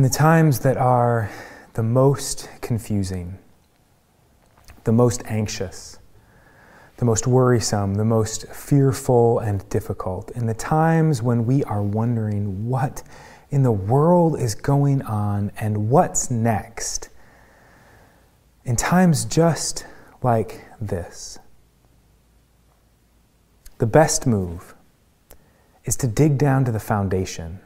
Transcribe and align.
In 0.00 0.04
the 0.04 0.08
times 0.08 0.60
that 0.60 0.78
are 0.78 1.30
the 1.74 1.82
most 1.82 2.48
confusing, 2.62 3.36
the 4.84 4.92
most 4.92 5.22
anxious, 5.26 5.98
the 6.96 7.04
most 7.04 7.26
worrisome, 7.26 7.96
the 7.96 8.04
most 8.06 8.46
fearful 8.46 9.40
and 9.40 9.68
difficult, 9.68 10.30
in 10.30 10.46
the 10.46 10.54
times 10.54 11.22
when 11.22 11.44
we 11.44 11.62
are 11.64 11.82
wondering 11.82 12.66
what 12.66 13.02
in 13.50 13.62
the 13.62 13.72
world 13.72 14.40
is 14.40 14.54
going 14.54 15.02
on 15.02 15.52
and 15.60 15.90
what's 15.90 16.30
next, 16.30 17.10
in 18.64 18.76
times 18.76 19.26
just 19.26 19.84
like 20.22 20.64
this, 20.80 21.38
the 23.76 23.86
best 23.86 24.26
move 24.26 24.74
is 25.84 25.94
to 25.96 26.06
dig 26.06 26.38
down 26.38 26.64
to 26.64 26.72
the 26.72 26.80
foundation, 26.80 27.60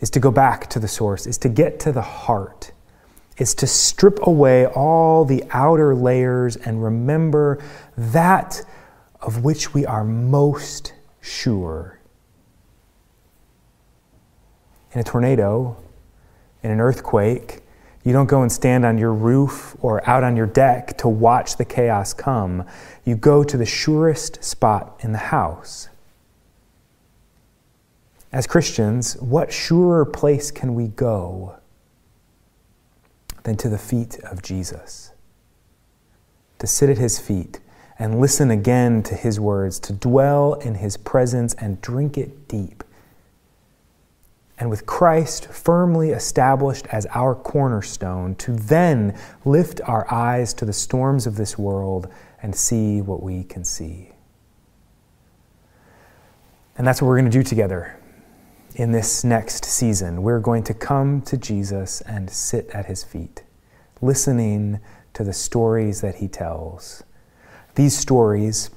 is 0.00 0.10
to 0.10 0.20
go 0.20 0.30
back 0.30 0.68
to 0.70 0.78
the 0.78 0.88
source, 0.88 1.26
is 1.26 1.38
to 1.38 1.48
get 1.48 1.78
to 1.80 1.92
the 1.92 2.02
heart, 2.02 2.72
is 3.36 3.54
to 3.54 3.66
strip 3.66 4.18
away 4.26 4.66
all 4.66 5.24
the 5.24 5.44
outer 5.50 5.94
layers 5.94 6.56
and 6.56 6.82
remember 6.82 7.62
that 7.96 8.62
of 9.20 9.44
which 9.44 9.74
we 9.74 9.84
are 9.84 10.04
most 10.04 10.94
sure. 11.20 12.00
In 14.92 15.00
a 15.00 15.04
tornado, 15.04 15.76
in 16.62 16.70
an 16.70 16.80
earthquake, 16.80 17.62
you 18.02 18.12
don't 18.14 18.26
go 18.26 18.40
and 18.42 18.50
stand 18.50 18.86
on 18.86 18.96
your 18.96 19.12
roof 19.12 19.76
or 19.82 20.06
out 20.08 20.24
on 20.24 20.34
your 20.36 20.46
deck 20.46 20.96
to 20.98 21.08
watch 21.08 21.56
the 21.56 21.66
chaos 21.66 22.14
come. 22.14 22.64
You 23.04 23.14
go 23.14 23.44
to 23.44 23.56
the 23.58 23.66
surest 23.66 24.42
spot 24.42 24.98
in 25.00 25.12
the 25.12 25.18
house. 25.18 25.89
As 28.32 28.46
Christians, 28.46 29.14
what 29.16 29.52
surer 29.52 30.04
place 30.04 30.50
can 30.50 30.74
we 30.74 30.88
go 30.88 31.56
than 33.42 33.56
to 33.56 33.68
the 33.68 33.78
feet 33.78 34.18
of 34.20 34.42
Jesus? 34.42 35.12
To 36.58 36.66
sit 36.66 36.90
at 36.90 36.98
his 36.98 37.18
feet 37.18 37.60
and 37.98 38.20
listen 38.20 38.50
again 38.50 39.02
to 39.04 39.14
his 39.14 39.40
words, 39.40 39.78
to 39.80 39.92
dwell 39.92 40.54
in 40.54 40.76
his 40.76 40.96
presence 40.96 41.54
and 41.54 41.80
drink 41.80 42.16
it 42.16 42.48
deep 42.48 42.84
and 44.60 44.68
with 44.68 44.84
Christ 44.84 45.46
firmly 45.46 46.10
established 46.10 46.86
as 46.88 47.06
our 47.06 47.34
cornerstone, 47.34 48.34
to 48.36 48.52
then 48.52 49.18
lift 49.46 49.80
our 49.86 50.06
eyes 50.12 50.52
to 50.54 50.66
the 50.66 50.72
storms 50.74 51.26
of 51.26 51.36
this 51.36 51.56
world 51.56 52.08
and 52.42 52.54
see 52.54 53.00
what 53.00 53.22
we 53.22 53.42
can 53.42 53.64
see. 53.64 54.12
And 56.76 56.86
that's 56.86 57.00
what 57.00 57.08
we're 57.08 57.18
going 57.18 57.30
to 57.30 57.38
do 57.38 57.42
together 57.42 57.96
in 58.74 58.92
this 58.92 59.24
next 59.24 59.64
season. 59.64 60.22
We're 60.22 60.40
going 60.40 60.62
to 60.64 60.74
come 60.74 61.22
to 61.22 61.36
Jesus 61.36 62.00
and 62.02 62.30
sit 62.30 62.68
at 62.70 62.86
his 62.86 63.04
feet, 63.04 63.42
listening 64.00 64.80
to 65.14 65.24
the 65.24 65.32
stories 65.32 66.00
that 66.00 66.16
he 66.16 66.28
tells. 66.28 67.02
These 67.74 67.96
stories 67.96 68.70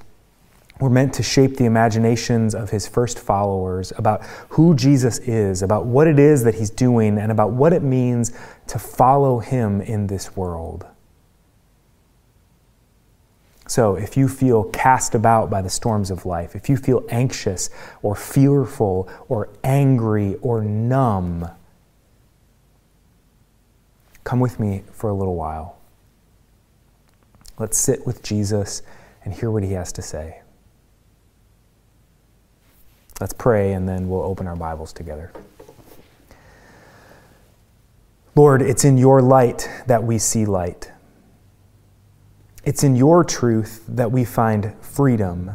were 0.80 0.90
meant 0.90 1.14
to 1.14 1.22
shape 1.22 1.56
the 1.56 1.64
imaginations 1.64 2.54
of 2.54 2.70
his 2.70 2.86
first 2.88 3.18
followers 3.18 3.92
about 3.96 4.24
who 4.50 4.74
Jesus 4.74 5.18
is, 5.18 5.62
about 5.62 5.86
what 5.86 6.06
it 6.06 6.18
is 6.18 6.44
that 6.44 6.56
he's 6.56 6.70
doing, 6.70 7.18
and 7.18 7.30
about 7.30 7.52
what 7.52 7.72
it 7.72 7.82
means 7.82 8.32
to 8.66 8.78
follow 8.78 9.38
him 9.38 9.80
in 9.80 10.08
this 10.08 10.36
world. 10.36 10.86
So, 13.74 13.96
if 13.96 14.16
you 14.16 14.28
feel 14.28 14.62
cast 14.70 15.16
about 15.16 15.50
by 15.50 15.60
the 15.60 15.68
storms 15.68 16.12
of 16.12 16.24
life, 16.24 16.54
if 16.54 16.68
you 16.68 16.76
feel 16.76 17.04
anxious 17.08 17.70
or 18.02 18.14
fearful 18.14 19.08
or 19.28 19.48
angry 19.64 20.36
or 20.42 20.62
numb, 20.62 21.50
come 24.22 24.38
with 24.38 24.60
me 24.60 24.84
for 24.92 25.10
a 25.10 25.12
little 25.12 25.34
while. 25.34 25.76
Let's 27.58 27.76
sit 27.76 28.06
with 28.06 28.22
Jesus 28.22 28.82
and 29.24 29.34
hear 29.34 29.50
what 29.50 29.64
he 29.64 29.72
has 29.72 29.90
to 29.94 30.02
say. 30.02 30.40
Let's 33.20 33.32
pray 33.32 33.72
and 33.72 33.88
then 33.88 34.08
we'll 34.08 34.22
open 34.22 34.46
our 34.46 34.54
Bibles 34.54 34.92
together. 34.92 35.32
Lord, 38.36 38.62
it's 38.62 38.84
in 38.84 38.98
your 38.98 39.20
light 39.20 39.68
that 39.88 40.04
we 40.04 40.18
see 40.18 40.46
light. 40.46 40.92
It's 42.64 42.82
in 42.82 42.96
your 42.96 43.24
truth 43.24 43.84
that 43.88 44.10
we 44.10 44.24
find 44.24 44.74
freedom, 44.80 45.50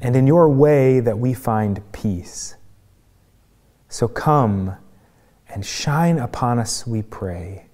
and 0.00 0.14
in 0.14 0.26
your 0.26 0.48
way 0.48 1.00
that 1.00 1.18
we 1.18 1.32
find 1.32 1.80
peace. 1.92 2.56
So 3.88 4.08
come 4.08 4.76
and 5.48 5.64
shine 5.64 6.18
upon 6.18 6.58
us, 6.58 6.86
we 6.86 7.02
pray, 7.02 7.66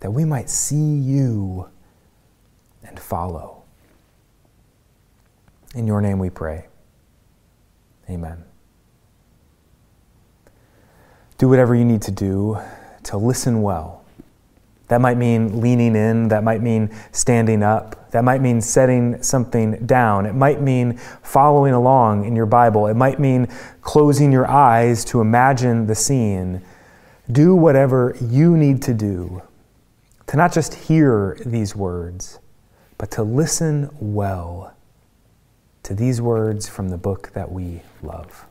that 0.00 0.10
we 0.10 0.24
might 0.24 0.50
see 0.50 0.96
you 0.96 1.68
and 2.82 2.98
follow. 2.98 3.62
In 5.74 5.86
your 5.86 6.00
name 6.00 6.18
we 6.18 6.30
pray. 6.30 6.66
Amen. 8.10 8.44
Do 11.38 11.48
whatever 11.48 11.74
you 11.74 11.84
need 11.84 12.02
to 12.02 12.10
do 12.10 12.58
to 13.04 13.16
listen 13.16 13.62
well. 13.62 14.01
That 14.92 15.00
might 15.00 15.16
mean 15.16 15.58
leaning 15.58 15.96
in, 15.96 16.28
that 16.28 16.44
might 16.44 16.60
mean 16.60 16.90
standing 17.12 17.62
up, 17.62 18.10
that 18.10 18.24
might 18.24 18.42
mean 18.42 18.60
setting 18.60 19.22
something 19.22 19.86
down, 19.86 20.26
it 20.26 20.34
might 20.34 20.60
mean 20.60 20.98
following 21.22 21.72
along 21.72 22.26
in 22.26 22.36
your 22.36 22.44
Bible, 22.44 22.88
it 22.88 22.94
might 22.94 23.18
mean 23.18 23.48
closing 23.80 24.30
your 24.30 24.46
eyes 24.46 25.02
to 25.06 25.22
imagine 25.22 25.86
the 25.86 25.94
scene. 25.94 26.60
Do 27.30 27.54
whatever 27.56 28.14
you 28.20 28.54
need 28.54 28.82
to 28.82 28.92
do 28.92 29.40
to 30.26 30.36
not 30.36 30.52
just 30.52 30.74
hear 30.74 31.38
these 31.46 31.74
words, 31.74 32.38
but 32.98 33.10
to 33.12 33.22
listen 33.22 33.88
well 33.98 34.74
to 35.84 35.94
these 35.94 36.20
words 36.20 36.68
from 36.68 36.90
the 36.90 36.98
book 36.98 37.30
that 37.32 37.50
we 37.50 37.80
love. 38.02 38.44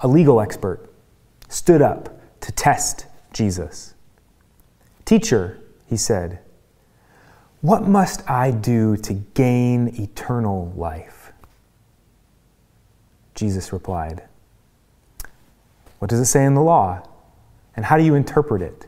A 0.00 0.08
legal 0.08 0.40
expert 0.40 0.90
stood 1.48 1.82
up 1.82 2.20
to 2.40 2.52
test 2.52 3.06
Jesus. 3.32 3.94
Teacher, 5.04 5.60
he 5.86 5.96
said, 5.96 6.40
what 7.60 7.88
must 7.88 8.28
I 8.30 8.52
do 8.52 8.96
to 8.98 9.14
gain 9.14 9.88
eternal 10.00 10.72
life? 10.76 11.32
Jesus 13.34 13.72
replied, 13.72 14.22
What 15.98 16.08
does 16.08 16.20
it 16.20 16.26
say 16.26 16.44
in 16.44 16.54
the 16.54 16.62
law? 16.62 17.02
And 17.74 17.84
how 17.84 17.96
do 17.96 18.04
you 18.04 18.14
interpret 18.14 18.62
it? 18.62 18.86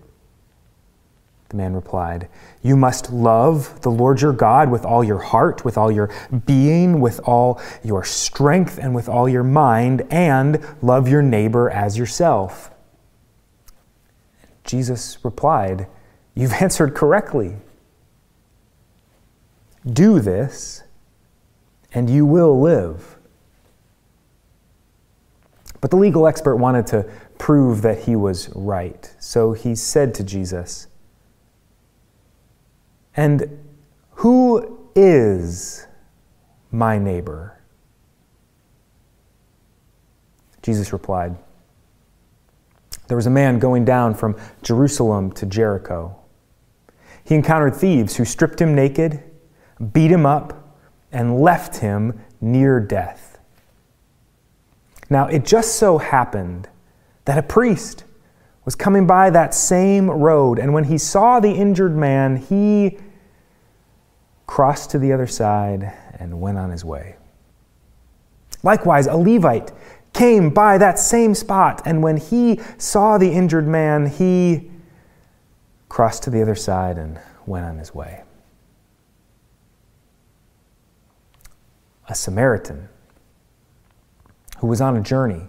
The 1.50 1.56
man 1.56 1.74
replied, 1.74 2.28
You 2.62 2.76
must 2.76 3.12
love 3.12 3.80
the 3.82 3.90
Lord 3.90 4.20
your 4.20 4.32
God 4.32 4.70
with 4.70 4.84
all 4.84 5.02
your 5.02 5.18
heart, 5.18 5.64
with 5.64 5.76
all 5.76 5.90
your 5.90 6.08
being, 6.46 7.00
with 7.00 7.20
all 7.24 7.60
your 7.82 8.04
strength, 8.04 8.78
and 8.78 8.94
with 8.94 9.08
all 9.08 9.28
your 9.28 9.42
mind, 9.42 10.06
and 10.10 10.64
love 10.80 11.08
your 11.08 11.22
neighbor 11.22 11.68
as 11.68 11.98
yourself. 11.98 12.70
Jesus 14.64 15.18
replied, 15.24 15.88
You've 16.36 16.52
answered 16.60 16.94
correctly. 16.94 17.56
Do 19.84 20.20
this, 20.20 20.84
and 21.92 22.08
you 22.08 22.24
will 22.24 22.60
live. 22.60 23.16
But 25.80 25.90
the 25.90 25.96
legal 25.96 26.28
expert 26.28 26.56
wanted 26.56 26.86
to 26.88 27.10
prove 27.38 27.82
that 27.82 28.02
he 28.02 28.14
was 28.14 28.50
right. 28.54 29.12
So 29.18 29.52
he 29.52 29.74
said 29.74 30.14
to 30.14 30.22
Jesus, 30.22 30.86
and 33.20 33.58
who 34.12 34.88
is 34.94 35.86
my 36.70 36.98
neighbor? 36.98 37.60
Jesus 40.62 40.90
replied, 40.94 41.36
There 43.08 43.18
was 43.18 43.26
a 43.26 43.30
man 43.30 43.58
going 43.58 43.84
down 43.84 44.14
from 44.14 44.36
Jerusalem 44.62 45.32
to 45.32 45.44
Jericho. 45.44 46.16
He 47.22 47.34
encountered 47.34 47.76
thieves 47.76 48.16
who 48.16 48.24
stripped 48.24 48.58
him 48.58 48.74
naked, 48.74 49.22
beat 49.92 50.10
him 50.10 50.24
up, 50.24 50.78
and 51.12 51.40
left 51.42 51.76
him 51.76 52.22
near 52.40 52.80
death. 52.80 53.38
Now, 55.10 55.26
it 55.26 55.44
just 55.44 55.74
so 55.74 55.98
happened 55.98 56.70
that 57.26 57.36
a 57.36 57.42
priest 57.42 58.04
was 58.64 58.74
coming 58.74 59.06
by 59.06 59.28
that 59.28 59.52
same 59.52 60.08
road, 60.08 60.58
and 60.58 60.72
when 60.72 60.84
he 60.84 60.96
saw 60.96 61.38
the 61.38 61.52
injured 61.52 61.94
man, 61.94 62.36
he 62.36 62.96
crossed 64.60 64.90
to 64.90 64.98
the 64.98 65.10
other 65.10 65.26
side 65.26 65.90
and 66.18 66.38
went 66.38 66.58
on 66.58 66.68
his 66.68 66.84
way. 66.84 67.16
Likewise, 68.62 69.06
a 69.06 69.16
Levite 69.16 69.72
came 70.12 70.50
by 70.50 70.76
that 70.76 70.98
same 70.98 71.34
spot, 71.34 71.80
and 71.86 72.02
when 72.02 72.18
he 72.18 72.60
saw 72.76 73.16
the 73.16 73.32
injured 73.32 73.66
man, 73.66 74.04
he 74.04 74.70
crossed 75.88 76.22
to 76.24 76.28
the 76.28 76.42
other 76.42 76.54
side 76.54 76.98
and 76.98 77.18
went 77.46 77.64
on 77.64 77.78
his 77.78 77.94
way. 77.94 78.22
A 82.10 82.14
Samaritan 82.14 82.90
who 84.58 84.66
was 84.66 84.82
on 84.82 84.94
a 84.94 85.00
journey, 85.00 85.48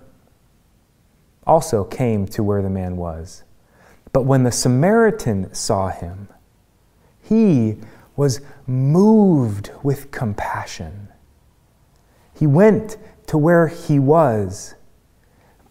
also 1.46 1.84
came 1.84 2.26
to 2.28 2.42
where 2.42 2.62
the 2.62 2.70
man 2.70 2.96
was. 2.96 3.44
But 4.14 4.22
when 4.22 4.44
the 4.44 4.54
Samaritan 4.54 5.54
saw 5.54 5.90
him, 5.90 6.30
he 7.22 7.78
was 8.16 8.42
moved 8.68 9.72
with 9.84 10.12
compassion. 10.12 11.08
He 12.34 12.48
went 12.48 12.98
to 13.28 13.38
where 13.38 13.68
he 13.68 14.00
was, 14.00 14.76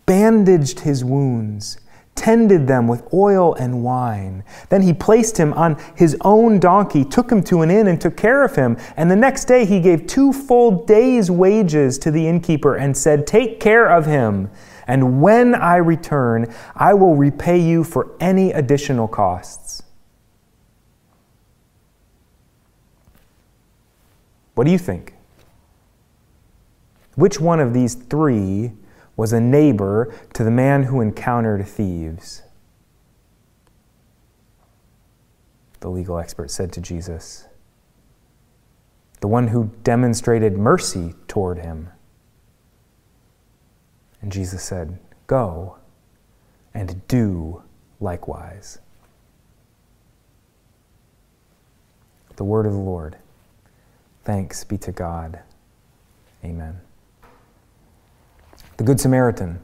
bandaged 0.07 0.81
his 0.81 1.05
wounds, 1.05 1.79
tended 2.15 2.67
them 2.67 2.87
with 2.87 3.03
oil 3.15 3.55
and 3.55 3.83
wine. 3.83 4.45
Then 4.69 4.83
he 4.83 4.93
placed 4.93 5.39
him 5.39 5.53
on 5.55 5.81
his 5.97 6.17
own 6.21 6.61
donkey, 6.61 7.05
took 7.05 7.31
him 7.31 7.43
to 7.45 7.63
an 7.63 7.71
inn, 7.71 7.87
and 7.87 8.01
took 8.01 8.17
care 8.17 8.45
of 8.45 8.55
him. 8.55 8.77
And 8.97 9.11
the 9.11 9.17
next 9.17 9.47
day 9.47 9.65
he 9.65 9.81
gave 9.81 10.07
two 10.07 10.33
full 10.33 10.85
days' 10.85 11.31
wages 11.31 11.99
to 11.99 12.11
the 12.11 12.27
innkeeper 12.29 12.77
and 12.77 12.97
said, 12.97 13.27
Take 13.27 13.59
care 13.59 13.87
of 13.87 14.07
him. 14.07 14.51
And 14.87 15.23
when 15.23 15.55
I 15.55 15.77
return, 15.77 16.53
I 16.75 16.95
will 16.95 17.15
repay 17.15 17.59
you 17.59 17.85
for 17.85 18.11
any 18.21 18.53
additional 18.53 19.09
costs. 19.09 19.83
What 24.61 24.67
do 24.67 24.73
you 24.73 24.79
think? 24.79 25.15
Which 27.15 27.41
one 27.41 27.61
of 27.61 27.73
these 27.73 27.95
three 27.95 28.73
was 29.17 29.33
a 29.33 29.41
neighbor 29.41 30.15
to 30.35 30.45
the 30.45 30.51
man 30.51 30.83
who 30.83 31.01
encountered 31.01 31.67
thieves? 31.67 32.43
The 35.81 35.89
legal 35.89 36.19
expert 36.19 36.51
said 36.51 36.75
to 36.75 36.83
Jesus, 36.83 37.47
The 39.21 39.29
one 39.29 39.49
who 39.49 39.71
demonstrated 39.83 40.59
mercy 40.59 41.15
toward 41.27 41.61
him. 41.61 41.89
And 44.21 44.31
Jesus 44.31 44.63
said, 44.63 44.99
Go 45.27 45.79
and 46.75 47.01
do 47.09 47.63
likewise. 47.99 48.79
The 52.37 52.45
word 52.45 52.67
of 52.67 52.75
the 52.75 52.79
Lord. 52.79 53.17
Thanks 54.25 54.65
be 54.65 54.79
to 54.79 54.93
God. 54.93 55.41
Amen. 56.45 56.81
The 58.77 58.85
Good 58.85 59.01
Samaritan. 59.01 59.61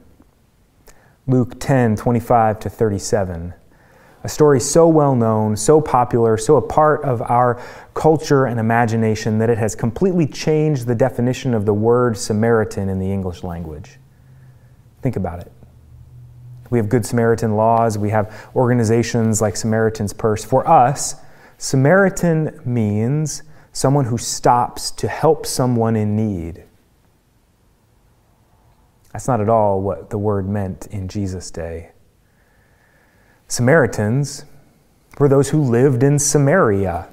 Luke 1.27 1.59
10 1.59 1.95
25 1.95 2.59
to 2.61 2.69
37. 2.69 3.53
A 4.23 4.29
story 4.29 4.59
so 4.59 4.87
well 4.87 5.15
known, 5.15 5.55
so 5.55 5.79
popular, 5.79 6.37
so 6.37 6.55
a 6.55 6.61
part 6.61 7.03
of 7.03 7.21
our 7.21 7.61
culture 7.93 8.45
and 8.45 8.59
imagination 8.59 9.37
that 9.37 9.49
it 9.49 9.57
has 9.57 9.75
completely 9.75 10.25
changed 10.25 10.87
the 10.87 10.95
definition 10.95 11.53
of 11.53 11.65
the 11.65 11.73
word 11.73 12.17
Samaritan 12.17 12.89
in 12.89 12.99
the 12.99 13.11
English 13.11 13.43
language. 13.43 13.99
Think 15.01 15.15
about 15.15 15.39
it. 15.39 15.51
We 16.69 16.77
have 16.77 16.89
Good 16.89 17.05
Samaritan 17.05 17.55
laws, 17.55 17.97
we 17.97 18.09
have 18.09 18.49
organizations 18.55 19.41
like 19.41 19.55
Samaritan's 19.55 20.13
Purse. 20.13 20.43
For 20.43 20.67
us, 20.67 21.15
Samaritan 21.57 22.59
means 22.65 23.43
someone 23.77 24.05
who 24.05 24.17
stops 24.17 24.89
to 24.89 25.07
help 25.07 25.45
someone 25.45 25.95
in 25.95 26.15
need. 26.15 26.63
That's 29.13 29.27
not 29.27 29.39
at 29.39 29.49
all 29.49 29.81
what 29.81 30.09
the 30.09 30.17
word 30.17 30.49
meant 30.49 30.87
in 30.87 31.07
Jesus' 31.07 31.51
day. 31.51 31.91
Samaritans 33.47 34.45
were 35.19 35.29
those 35.29 35.51
who 35.51 35.61
lived 35.61 36.01
in 36.01 36.17
Samaria 36.17 37.07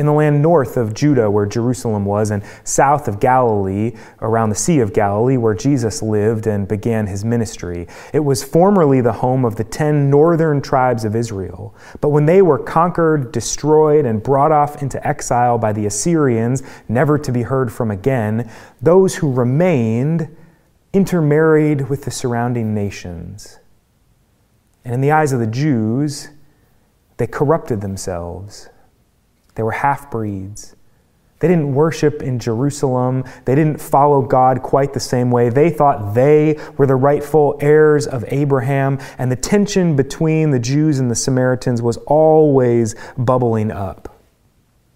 in 0.00 0.06
the 0.06 0.12
land 0.14 0.40
north 0.40 0.78
of 0.78 0.94
Judah, 0.94 1.30
where 1.30 1.44
Jerusalem 1.44 2.06
was, 2.06 2.30
and 2.30 2.42
south 2.64 3.06
of 3.06 3.20
Galilee, 3.20 3.92
around 4.22 4.48
the 4.48 4.54
Sea 4.54 4.80
of 4.80 4.94
Galilee, 4.94 5.36
where 5.36 5.52
Jesus 5.52 6.00
lived 6.00 6.46
and 6.46 6.66
began 6.66 7.06
his 7.06 7.22
ministry. 7.22 7.86
It 8.14 8.20
was 8.20 8.42
formerly 8.42 9.02
the 9.02 9.12
home 9.12 9.44
of 9.44 9.56
the 9.56 9.64
ten 9.64 10.08
northern 10.08 10.62
tribes 10.62 11.04
of 11.04 11.14
Israel. 11.14 11.74
But 12.00 12.08
when 12.08 12.24
they 12.24 12.40
were 12.40 12.58
conquered, 12.58 13.30
destroyed, 13.30 14.06
and 14.06 14.22
brought 14.22 14.52
off 14.52 14.80
into 14.80 15.06
exile 15.06 15.58
by 15.58 15.74
the 15.74 15.84
Assyrians, 15.84 16.62
never 16.88 17.18
to 17.18 17.30
be 17.30 17.42
heard 17.42 17.70
from 17.70 17.90
again, 17.90 18.50
those 18.80 19.16
who 19.16 19.30
remained 19.30 20.34
intermarried 20.94 21.90
with 21.90 22.04
the 22.04 22.10
surrounding 22.10 22.72
nations. 22.74 23.58
And 24.82 24.94
in 24.94 25.02
the 25.02 25.10
eyes 25.10 25.32
of 25.34 25.40
the 25.40 25.46
Jews, 25.46 26.30
they 27.18 27.26
corrupted 27.26 27.82
themselves 27.82 28.70
they 29.60 29.64
were 29.64 29.72
half 29.72 30.10
breeds. 30.10 30.74
They 31.40 31.48
didn't 31.48 31.74
worship 31.74 32.22
in 32.22 32.38
Jerusalem. 32.38 33.24
They 33.44 33.54
didn't 33.54 33.78
follow 33.78 34.22
God 34.22 34.62
quite 34.62 34.94
the 34.94 35.00
same 35.00 35.30
way. 35.30 35.50
They 35.50 35.68
thought 35.68 36.14
they 36.14 36.58
were 36.78 36.86
the 36.86 36.96
rightful 36.96 37.58
heirs 37.60 38.06
of 38.06 38.24
Abraham, 38.28 38.98
and 39.18 39.30
the 39.30 39.36
tension 39.36 39.96
between 39.96 40.50
the 40.50 40.58
Jews 40.58 40.98
and 40.98 41.10
the 41.10 41.14
Samaritans 41.14 41.82
was 41.82 41.98
always 42.06 42.94
bubbling 43.18 43.70
up, 43.70 44.18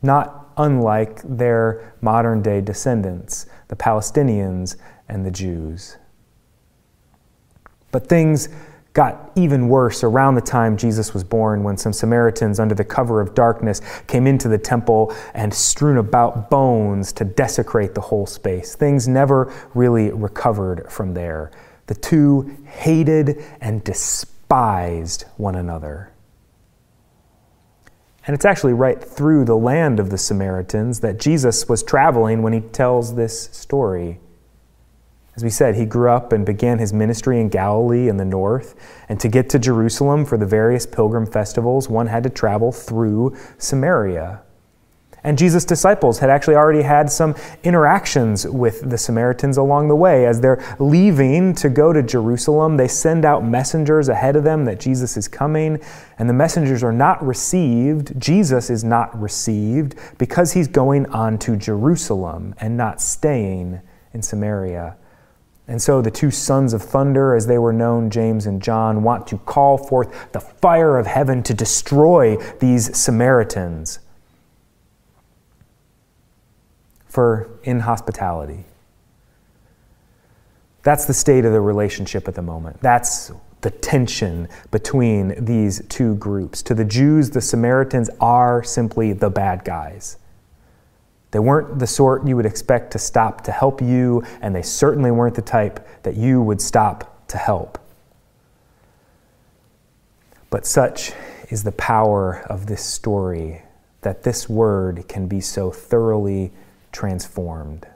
not 0.00 0.48
unlike 0.56 1.20
their 1.24 1.92
modern 2.00 2.40
day 2.40 2.62
descendants, 2.62 3.44
the 3.68 3.76
Palestinians 3.76 4.76
and 5.10 5.26
the 5.26 5.30
Jews. 5.30 5.98
But 7.92 8.08
things 8.08 8.48
got 8.94 9.32
even 9.34 9.68
worse 9.68 10.04
around 10.04 10.36
the 10.36 10.40
time 10.40 10.76
Jesus 10.76 11.12
was 11.12 11.24
born 11.24 11.64
when 11.64 11.76
some 11.76 11.92
Samaritans, 11.92 12.60
under 12.60 12.76
the 12.76 12.84
cover 12.84 13.20
of 13.20 13.34
darkness, 13.34 13.80
came 14.06 14.26
into 14.26 14.48
the 14.48 14.56
temple 14.56 15.14
and 15.34 15.52
strewn 15.52 15.98
about 15.98 16.48
bones 16.48 17.12
to 17.12 17.24
desecrate 17.24 17.94
the 17.94 18.00
whole 18.00 18.24
space. 18.24 18.76
Things 18.76 19.08
never 19.08 19.52
really 19.74 20.10
recovered 20.12 20.90
from 20.90 21.12
there. 21.12 21.50
The 21.86 21.96
two 21.96 22.56
hated 22.66 23.44
and 23.60 23.82
despised 23.82 25.24
one 25.36 25.56
another. 25.56 26.12
And 28.26 28.34
it's 28.34 28.44
actually 28.44 28.72
right 28.72 29.02
through 29.02 29.44
the 29.44 29.56
land 29.56 29.98
of 29.98 30.10
the 30.10 30.16
Samaritans 30.16 31.00
that 31.00 31.18
Jesus 31.18 31.68
was 31.68 31.82
traveling 31.82 32.42
when 32.42 32.52
he 32.52 32.60
tells 32.60 33.16
this 33.16 33.50
story. 33.50 34.20
As 35.36 35.42
we 35.42 35.50
said, 35.50 35.74
he 35.74 35.84
grew 35.84 36.10
up 36.10 36.32
and 36.32 36.46
began 36.46 36.78
his 36.78 36.92
ministry 36.92 37.40
in 37.40 37.48
Galilee 37.48 38.08
in 38.08 38.16
the 38.16 38.24
north. 38.24 38.76
And 39.08 39.18
to 39.18 39.28
get 39.28 39.50
to 39.50 39.58
Jerusalem 39.58 40.24
for 40.24 40.38
the 40.38 40.46
various 40.46 40.86
pilgrim 40.86 41.26
festivals, 41.26 41.88
one 41.88 42.06
had 42.06 42.22
to 42.22 42.30
travel 42.30 42.70
through 42.70 43.36
Samaria. 43.58 44.42
And 45.24 45.38
Jesus' 45.38 45.64
disciples 45.64 46.18
had 46.18 46.28
actually 46.28 46.54
already 46.54 46.82
had 46.82 47.10
some 47.10 47.34
interactions 47.64 48.46
with 48.46 48.88
the 48.88 48.98
Samaritans 48.98 49.56
along 49.56 49.88
the 49.88 49.96
way. 49.96 50.26
As 50.26 50.40
they're 50.40 50.62
leaving 50.78 51.54
to 51.54 51.70
go 51.70 51.94
to 51.94 52.02
Jerusalem, 52.02 52.76
they 52.76 52.88
send 52.88 53.24
out 53.24 53.42
messengers 53.42 54.10
ahead 54.10 54.36
of 54.36 54.44
them 54.44 54.66
that 54.66 54.78
Jesus 54.78 55.16
is 55.16 55.26
coming. 55.26 55.82
And 56.18 56.28
the 56.28 56.34
messengers 56.34 56.84
are 56.84 56.92
not 56.92 57.24
received. 57.26 58.20
Jesus 58.20 58.68
is 58.68 58.84
not 58.84 59.18
received 59.18 59.96
because 60.18 60.52
he's 60.52 60.68
going 60.68 61.06
on 61.06 61.38
to 61.38 61.56
Jerusalem 61.56 62.54
and 62.60 62.76
not 62.76 63.00
staying 63.00 63.80
in 64.12 64.20
Samaria. 64.20 64.96
And 65.66 65.80
so 65.80 66.02
the 66.02 66.10
two 66.10 66.30
sons 66.30 66.74
of 66.74 66.82
thunder, 66.82 67.34
as 67.34 67.46
they 67.46 67.58
were 67.58 67.72
known, 67.72 68.10
James 68.10 68.44
and 68.46 68.60
John, 68.60 69.02
want 69.02 69.26
to 69.28 69.38
call 69.38 69.78
forth 69.78 70.32
the 70.32 70.40
fire 70.40 70.98
of 70.98 71.06
heaven 71.06 71.42
to 71.44 71.54
destroy 71.54 72.36
these 72.60 72.94
Samaritans 72.96 73.98
for 77.06 77.48
inhospitality. 77.62 78.64
That's 80.82 81.06
the 81.06 81.14
state 81.14 81.46
of 81.46 81.52
the 81.52 81.62
relationship 81.62 82.28
at 82.28 82.34
the 82.34 82.42
moment. 82.42 82.80
That's 82.82 83.32
the 83.62 83.70
tension 83.70 84.48
between 84.70 85.42
these 85.42 85.82
two 85.88 86.16
groups. 86.16 86.60
To 86.62 86.74
the 86.74 86.84
Jews, 86.84 87.30
the 87.30 87.40
Samaritans 87.40 88.10
are 88.20 88.62
simply 88.62 89.14
the 89.14 89.30
bad 89.30 89.64
guys. 89.64 90.18
They 91.34 91.40
weren't 91.40 91.80
the 91.80 91.86
sort 91.88 92.24
you 92.28 92.36
would 92.36 92.46
expect 92.46 92.92
to 92.92 92.98
stop 93.00 93.42
to 93.42 93.50
help 93.50 93.82
you, 93.82 94.22
and 94.40 94.54
they 94.54 94.62
certainly 94.62 95.10
weren't 95.10 95.34
the 95.34 95.42
type 95.42 95.84
that 96.04 96.14
you 96.14 96.40
would 96.40 96.60
stop 96.60 97.26
to 97.26 97.38
help. 97.38 97.76
But 100.48 100.64
such 100.64 101.10
is 101.50 101.64
the 101.64 101.72
power 101.72 102.46
of 102.48 102.66
this 102.66 102.84
story 102.84 103.62
that 104.02 104.22
this 104.22 104.48
word 104.48 105.08
can 105.08 105.26
be 105.26 105.40
so 105.40 105.72
thoroughly 105.72 106.52
transformed. 106.92 107.88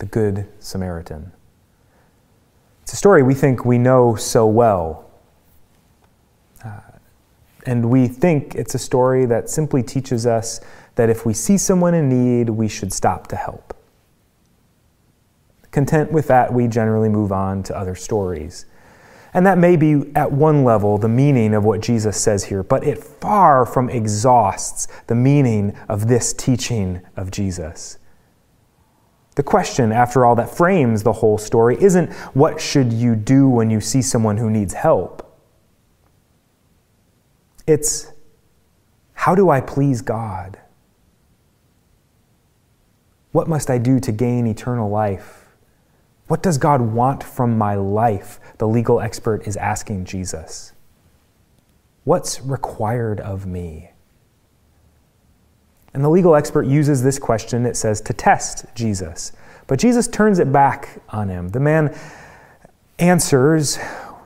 The 0.00 0.06
Good 0.06 0.46
Samaritan. 0.60 1.32
It's 2.82 2.92
a 2.92 2.96
story 2.96 3.22
we 3.22 3.32
think 3.32 3.64
we 3.64 3.78
know 3.78 4.14
so 4.14 4.46
well. 4.46 5.10
Uh, 6.62 6.80
and 7.64 7.88
we 7.88 8.08
think 8.08 8.54
it's 8.54 8.74
a 8.74 8.78
story 8.78 9.24
that 9.24 9.48
simply 9.48 9.82
teaches 9.82 10.26
us 10.26 10.60
that 10.98 11.08
if 11.08 11.24
we 11.24 11.32
see 11.32 11.56
someone 11.56 11.94
in 11.94 12.08
need, 12.08 12.50
we 12.50 12.66
should 12.66 12.92
stop 12.92 13.28
to 13.28 13.36
help. 13.36 13.72
Content 15.70 16.10
with 16.10 16.26
that, 16.26 16.52
we 16.52 16.66
generally 16.66 17.08
move 17.08 17.30
on 17.30 17.62
to 17.62 17.78
other 17.78 17.94
stories. 17.94 18.66
And 19.32 19.46
that 19.46 19.58
may 19.58 19.76
be 19.76 20.10
at 20.16 20.32
one 20.32 20.64
level 20.64 20.98
the 20.98 21.08
meaning 21.08 21.54
of 21.54 21.62
what 21.64 21.82
Jesus 21.82 22.20
says 22.20 22.42
here, 22.42 22.64
but 22.64 22.82
it 22.82 22.98
far 22.98 23.64
from 23.64 23.88
exhausts 23.88 24.88
the 25.06 25.14
meaning 25.14 25.76
of 25.88 26.08
this 26.08 26.32
teaching 26.32 27.00
of 27.16 27.30
Jesus. 27.30 27.98
The 29.36 29.44
question, 29.44 29.92
after 29.92 30.26
all, 30.26 30.34
that 30.34 30.50
frames 30.50 31.04
the 31.04 31.12
whole 31.12 31.38
story 31.38 31.80
isn't 31.80 32.12
what 32.34 32.60
should 32.60 32.92
you 32.92 33.14
do 33.14 33.48
when 33.48 33.70
you 33.70 33.80
see 33.80 34.02
someone 34.02 34.38
who 34.38 34.50
needs 34.50 34.74
help? 34.74 35.24
It's 37.68 38.10
how 39.12 39.36
do 39.36 39.48
I 39.48 39.60
please 39.60 40.02
God? 40.02 40.58
What 43.32 43.48
must 43.48 43.70
I 43.70 43.78
do 43.78 44.00
to 44.00 44.12
gain 44.12 44.46
eternal 44.46 44.88
life? 44.88 45.46
What 46.28 46.42
does 46.42 46.58
God 46.58 46.80
want 46.80 47.22
from 47.22 47.56
my 47.56 47.74
life? 47.74 48.38
The 48.58 48.68
legal 48.68 49.00
expert 49.00 49.46
is 49.46 49.56
asking 49.56 50.04
Jesus. 50.04 50.72
What's 52.04 52.40
required 52.40 53.20
of 53.20 53.46
me? 53.46 53.90
And 55.94 56.04
the 56.04 56.08
legal 56.08 56.34
expert 56.34 56.66
uses 56.66 57.02
this 57.02 57.18
question, 57.18 57.66
it 57.66 57.76
says, 57.76 58.00
to 58.02 58.12
test 58.12 58.66
Jesus. 58.74 59.32
But 59.66 59.78
Jesus 59.78 60.06
turns 60.06 60.38
it 60.38 60.52
back 60.52 61.02
on 61.10 61.28
him. 61.28 61.48
The 61.48 61.60
man 61.60 61.96
answers 62.98 63.78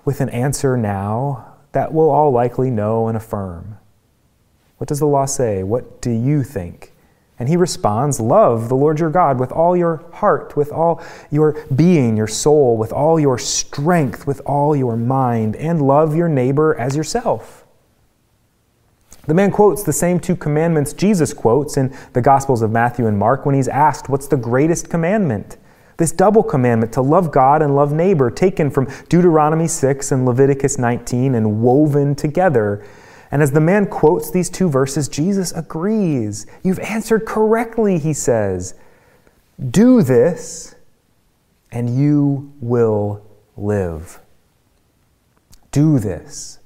with 0.04 0.20
an 0.20 0.28
answer 0.30 0.76
now 0.76 1.56
that 1.72 1.92
we'll 1.92 2.10
all 2.10 2.30
likely 2.30 2.70
know 2.70 3.08
and 3.08 3.16
affirm. 3.16 3.78
What 4.78 4.88
does 4.88 4.98
the 4.98 5.06
law 5.06 5.26
say? 5.26 5.62
What 5.62 6.00
do 6.00 6.10
you 6.10 6.42
think? 6.42 6.91
And 7.42 7.48
he 7.48 7.56
responds, 7.56 8.20
Love 8.20 8.68
the 8.68 8.76
Lord 8.76 9.00
your 9.00 9.10
God 9.10 9.40
with 9.40 9.50
all 9.50 9.76
your 9.76 10.04
heart, 10.12 10.56
with 10.56 10.70
all 10.70 11.02
your 11.28 11.60
being, 11.74 12.16
your 12.16 12.28
soul, 12.28 12.76
with 12.76 12.92
all 12.92 13.18
your 13.18 13.36
strength, 13.36 14.28
with 14.28 14.40
all 14.46 14.76
your 14.76 14.96
mind, 14.96 15.56
and 15.56 15.82
love 15.82 16.14
your 16.14 16.28
neighbor 16.28 16.78
as 16.78 16.94
yourself. 16.94 17.66
The 19.26 19.34
man 19.34 19.50
quotes 19.50 19.82
the 19.82 19.92
same 19.92 20.20
two 20.20 20.36
commandments 20.36 20.92
Jesus 20.92 21.34
quotes 21.34 21.76
in 21.76 21.92
the 22.12 22.22
Gospels 22.22 22.62
of 22.62 22.70
Matthew 22.70 23.08
and 23.08 23.18
Mark 23.18 23.44
when 23.44 23.56
he's 23.56 23.66
asked, 23.66 24.08
What's 24.08 24.28
the 24.28 24.36
greatest 24.36 24.88
commandment? 24.88 25.56
This 25.96 26.12
double 26.12 26.44
commandment 26.44 26.92
to 26.92 27.02
love 27.02 27.32
God 27.32 27.60
and 27.60 27.74
love 27.74 27.92
neighbor, 27.92 28.30
taken 28.30 28.70
from 28.70 28.88
Deuteronomy 29.08 29.66
6 29.66 30.12
and 30.12 30.24
Leviticus 30.24 30.78
19 30.78 31.34
and 31.34 31.60
woven 31.60 32.14
together. 32.14 32.86
And 33.32 33.42
as 33.42 33.50
the 33.50 33.60
man 33.60 33.86
quotes 33.86 34.30
these 34.30 34.50
two 34.50 34.68
verses, 34.68 35.08
Jesus 35.08 35.52
agrees. 35.52 36.46
You've 36.62 36.78
answered 36.80 37.24
correctly, 37.24 37.98
he 37.98 38.12
says. 38.12 38.74
Do 39.70 40.02
this, 40.02 40.74
and 41.70 41.98
you 41.98 42.52
will 42.60 43.24
live. 43.56 44.20
Do 45.70 45.98
this. 45.98 46.58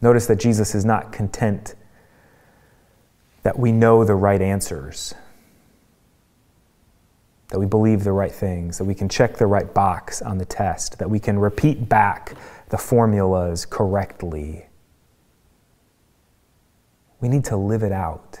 Notice 0.00 0.26
that 0.26 0.36
Jesus 0.36 0.74
is 0.74 0.84
not 0.84 1.12
content 1.12 1.74
that 3.42 3.58
we 3.58 3.70
know 3.70 4.02
the 4.02 4.14
right 4.14 4.40
answers, 4.40 5.14
that 7.48 7.60
we 7.60 7.66
believe 7.66 8.02
the 8.02 8.12
right 8.12 8.32
things, 8.32 8.78
that 8.78 8.84
we 8.84 8.94
can 8.94 9.08
check 9.08 9.36
the 9.36 9.46
right 9.46 9.72
box 9.72 10.20
on 10.20 10.38
the 10.38 10.44
test, 10.44 10.98
that 10.98 11.08
we 11.08 11.20
can 11.20 11.38
repeat 11.38 11.88
back 11.88 12.32
the 12.70 12.78
formulas 12.78 13.64
correctly. 13.66 14.65
We 17.20 17.28
need 17.28 17.44
to 17.46 17.56
live 17.56 17.82
it 17.82 17.92
out. 17.92 18.40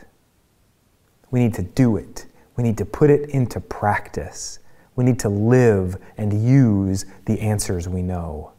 We 1.30 1.40
need 1.40 1.54
to 1.54 1.62
do 1.62 1.96
it. 1.96 2.26
We 2.56 2.62
need 2.62 2.78
to 2.78 2.84
put 2.84 3.10
it 3.10 3.30
into 3.30 3.60
practice. 3.60 4.58
We 4.94 5.04
need 5.04 5.18
to 5.20 5.28
live 5.28 5.96
and 6.16 6.32
use 6.32 7.04
the 7.26 7.40
answers 7.40 7.88
we 7.88 8.02
know. 8.02 8.52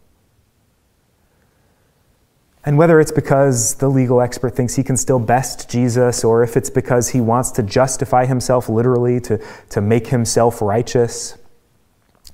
And 2.64 2.78
whether 2.78 3.00
it's 3.00 3.14
because 3.14 3.76
the 3.76 3.88
legal 3.88 4.22
expert 4.22 4.56
thinks 4.56 4.76
he 4.76 4.84
can 4.84 4.98
still 4.98 5.20
best 5.20 5.70
Jesus, 5.70 6.24
or 6.24 6.44
if 6.44 6.58
it's 6.58 6.70
because 6.70 7.10
he 7.10 7.22
wants 7.22 7.50
to 7.52 7.64
justify 7.64 8.26
himself 8.26 8.68
literally, 8.68 9.22
to, 9.22 9.42
to 9.70 9.82
make 9.82 10.08
himself 10.08 10.62
righteous, 10.62 11.38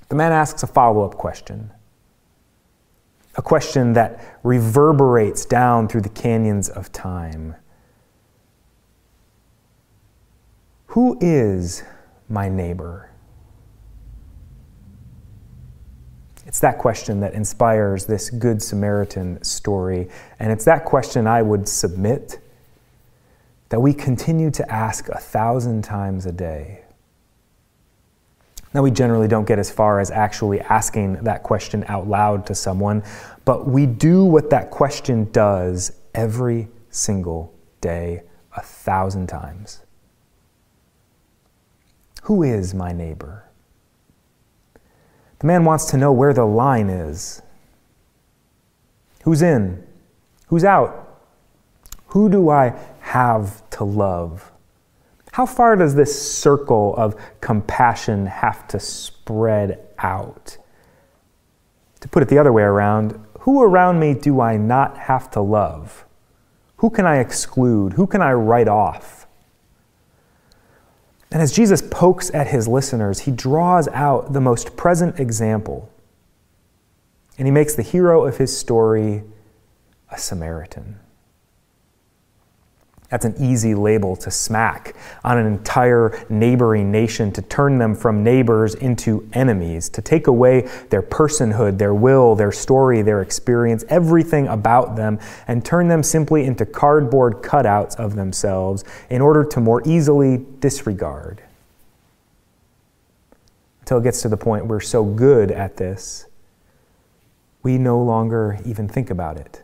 the 0.08 0.16
man 0.16 0.32
asks 0.32 0.62
a 0.62 0.66
follow 0.66 1.04
up 1.04 1.14
question. 1.14 1.70
A 3.36 3.42
question 3.42 3.92
that 3.92 4.38
reverberates 4.42 5.44
down 5.44 5.88
through 5.88 6.02
the 6.02 6.08
canyons 6.08 6.68
of 6.68 6.90
time 6.92 7.54
Who 10.94 11.18
is 11.20 11.82
my 12.28 12.48
neighbor? 12.48 13.10
It's 16.46 16.60
that 16.60 16.78
question 16.78 17.18
that 17.18 17.34
inspires 17.34 18.06
this 18.06 18.30
Good 18.30 18.62
Samaritan 18.62 19.42
story. 19.42 20.08
And 20.38 20.52
it's 20.52 20.64
that 20.66 20.84
question 20.84 21.26
I 21.26 21.42
would 21.42 21.68
submit 21.68 22.38
that 23.70 23.80
we 23.80 23.92
continue 23.92 24.52
to 24.52 24.72
ask 24.72 25.08
a 25.08 25.18
thousand 25.18 25.82
times 25.82 26.26
a 26.26 26.32
day. 26.32 26.82
Now, 28.72 28.82
we 28.82 28.92
generally 28.92 29.26
don't 29.26 29.48
get 29.48 29.58
as 29.58 29.72
far 29.72 29.98
as 29.98 30.12
actually 30.12 30.60
asking 30.60 31.24
that 31.24 31.42
question 31.42 31.84
out 31.88 32.06
loud 32.06 32.46
to 32.46 32.54
someone, 32.54 33.02
but 33.44 33.66
we 33.66 33.86
do 33.86 34.24
what 34.24 34.48
that 34.50 34.70
question 34.70 35.28
does 35.32 35.90
every 36.14 36.68
single 36.90 37.52
day, 37.80 38.22
a 38.56 38.62
thousand 38.62 39.26
times. 39.26 39.83
Who 42.24 42.42
is 42.42 42.72
my 42.72 42.92
neighbor? 42.92 43.44
The 45.40 45.46
man 45.46 45.66
wants 45.66 45.84
to 45.90 45.98
know 45.98 46.10
where 46.10 46.32
the 46.32 46.46
line 46.46 46.88
is. 46.88 47.42
Who's 49.24 49.42
in? 49.42 49.86
Who's 50.46 50.64
out? 50.64 51.20
Who 52.08 52.30
do 52.30 52.48
I 52.48 52.78
have 53.00 53.68
to 53.70 53.84
love? 53.84 54.52
How 55.32 55.44
far 55.44 55.76
does 55.76 55.96
this 55.96 56.32
circle 56.32 56.94
of 56.96 57.14
compassion 57.42 58.24
have 58.24 58.66
to 58.68 58.80
spread 58.80 59.80
out? 59.98 60.56
To 62.00 62.08
put 62.08 62.22
it 62.22 62.30
the 62.30 62.38
other 62.38 62.54
way 62.54 62.62
around, 62.62 63.22
who 63.40 63.62
around 63.62 64.00
me 64.00 64.14
do 64.14 64.40
I 64.40 64.56
not 64.56 64.96
have 64.96 65.30
to 65.32 65.42
love? 65.42 66.06
Who 66.76 66.88
can 66.88 67.04
I 67.04 67.18
exclude? 67.18 67.94
Who 67.94 68.06
can 68.06 68.22
I 68.22 68.32
write 68.32 68.68
off? 68.68 69.23
And 71.34 71.42
as 71.42 71.50
Jesus 71.50 71.82
pokes 71.82 72.32
at 72.32 72.46
his 72.46 72.68
listeners, 72.68 73.18
he 73.18 73.32
draws 73.32 73.88
out 73.88 74.32
the 74.32 74.40
most 74.40 74.76
present 74.76 75.18
example. 75.18 75.90
And 77.36 77.48
he 77.48 77.50
makes 77.50 77.74
the 77.74 77.82
hero 77.82 78.24
of 78.24 78.36
his 78.36 78.56
story 78.56 79.24
a 80.12 80.16
Samaritan. 80.16 81.00
That's 83.14 83.26
an 83.26 83.36
easy 83.38 83.76
label 83.76 84.16
to 84.16 84.30
smack 84.32 84.96
on 85.22 85.38
an 85.38 85.46
entire 85.46 86.26
neighboring 86.28 86.90
nation, 86.90 87.30
to 87.34 87.42
turn 87.42 87.78
them 87.78 87.94
from 87.94 88.24
neighbors 88.24 88.74
into 88.74 89.30
enemies, 89.34 89.88
to 89.90 90.02
take 90.02 90.26
away 90.26 90.62
their 90.90 91.00
personhood, 91.00 91.78
their 91.78 91.94
will, 91.94 92.34
their 92.34 92.50
story, 92.50 93.02
their 93.02 93.22
experience, 93.22 93.84
everything 93.88 94.48
about 94.48 94.96
them, 94.96 95.20
and 95.46 95.64
turn 95.64 95.86
them 95.86 96.02
simply 96.02 96.44
into 96.44 96.66
cardboard 96.66 97.34
cutouts 97.34 97.94
of 98.00 98.16
themselves 98.16 98.82
in 99.10 99.20
order 99.20 99.44
to 99.44 99.60
more 99.60 99.80
easily 99.86 100.44
disregard. 100.58 101.40
Until 103.82 103.98
it 103.98 104.02
gets 104.02 104.22
to 104.22 104.28
the 104.28 104.36
point 104.36 104.66
we're 104.66 104.80
so 104.80 105.04
good 105.04 105.52
at 105.52 105.76
this, 105.76 106.26
we 107.62 107.78
no 107.78 108.02
longer 108.02 108.58
even 108.64 108.88
think 108.88 109.08
about 109.08 109.36
it. 109.36 109.62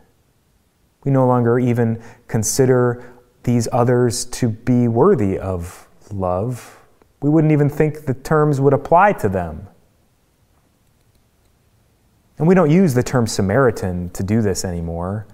We 1.03 1.11
no 1.11 1.27
longer 1.27 1.59
even 1.59 2.01
consider 2.29 3.11
these 3.43 3.67
others 3.71 4.25
to 4.25 4.49
be 4.49 4.87
worthy 4.87 5.37
of 5.37 5.87
love. 6.11 6.79
We 7.21 7.29
wouldn't 7.29 7.51
even 7.51 7.69
think 7.69 8.05
the 8.05 8.13
terms 8.13 8.59
would 8.59 8.73
apply 8.73 9.13
to 9.13 9.29
them. 9.29 9.67
And 12.37 12.47
we 12.47 12.55
don't 12.55 12.71
use 12.71 12.93
the 12.93 13.03
term 13.03 13.27
Samaritan 13.27 14.09
to 14.11 14.23
do 14.23 14.41
this 14.41 14.65
anymore. 14.65 15.27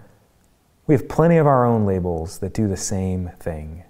We 0.88 0.94
have 0.94 1.08
plenty 1.08 1.38
of 1.38 1.48
our 1.48 1.66
own 1.66 1.86
labels 1.86 2.40
that 2.40 2.54
do 2.54 2.68
the 2.68 2.78
same 2.78 3.32
thing. 3.40 3.84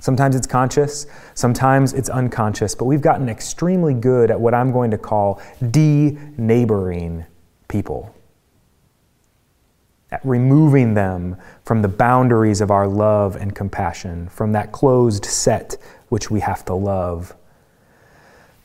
Sometimes 0.00 0.36
it's 0.36 0.46
conscious, 0.46 1.06
sometimes 1.34 1.92
it's 1.92 2.08
unconscious, 2.08 2.74
but 2.74 2.84
we've 2.84 3.00
gotten 3.00 3.28
extremely 3.28 3.94
good 3.94 4.30
at 4.30 4.38
what 4.38 4.52
I'm 4.52 4.70
going 4.70 4.90
to 4.90 4.98
call 4.98 5.40
de 5.70 6.18
neighboring 6.36 7.24
people 7.68 8.15
at 10.10 10.20
removing 10.24 10.94
them 10.94 11.36
from 11.64 11.82
the 11.82 11.88
boundaries 11.88 12.60
of 12.60 12.70
our 12.70 12.86
love 12.86 13.36
and 13.36 13.54
compassion, 13.54 14.28
from 14.28 14.52
that 14.52 14.72
closed 14.72 15.24
set 15.24 15.76
which 16.08 16.30
we 16.30 16.40
have 16.40 16.64
to 16.64 16.74
love. 16.74 17.34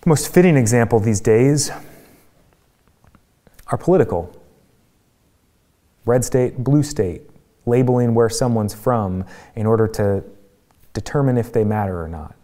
The 0.02 0.10
most 0.10 0.34
fitting 0.34 0.58
example 0.58 1.00
these 1.00 1.22
days 1.22 1.72
are 3.68 3.78
political. 3.78 4.36
Red 6.06 6.26
state, 6.26 6.64
blue 6.64 6.84
state, 6.84 7.24
labeling 7.66 8.14
where 8.14 8.30
someone's 8.30 8.74
from 8.74 9.26
in 9.56 9.66
order 9.66 9.88
to 9.88 10.24
determine 10.94 11.38
if 11.38 11.54
they 11.54 11.64
matter 11.64 12.02
or 12.04 12.08
not. 12.08 12.36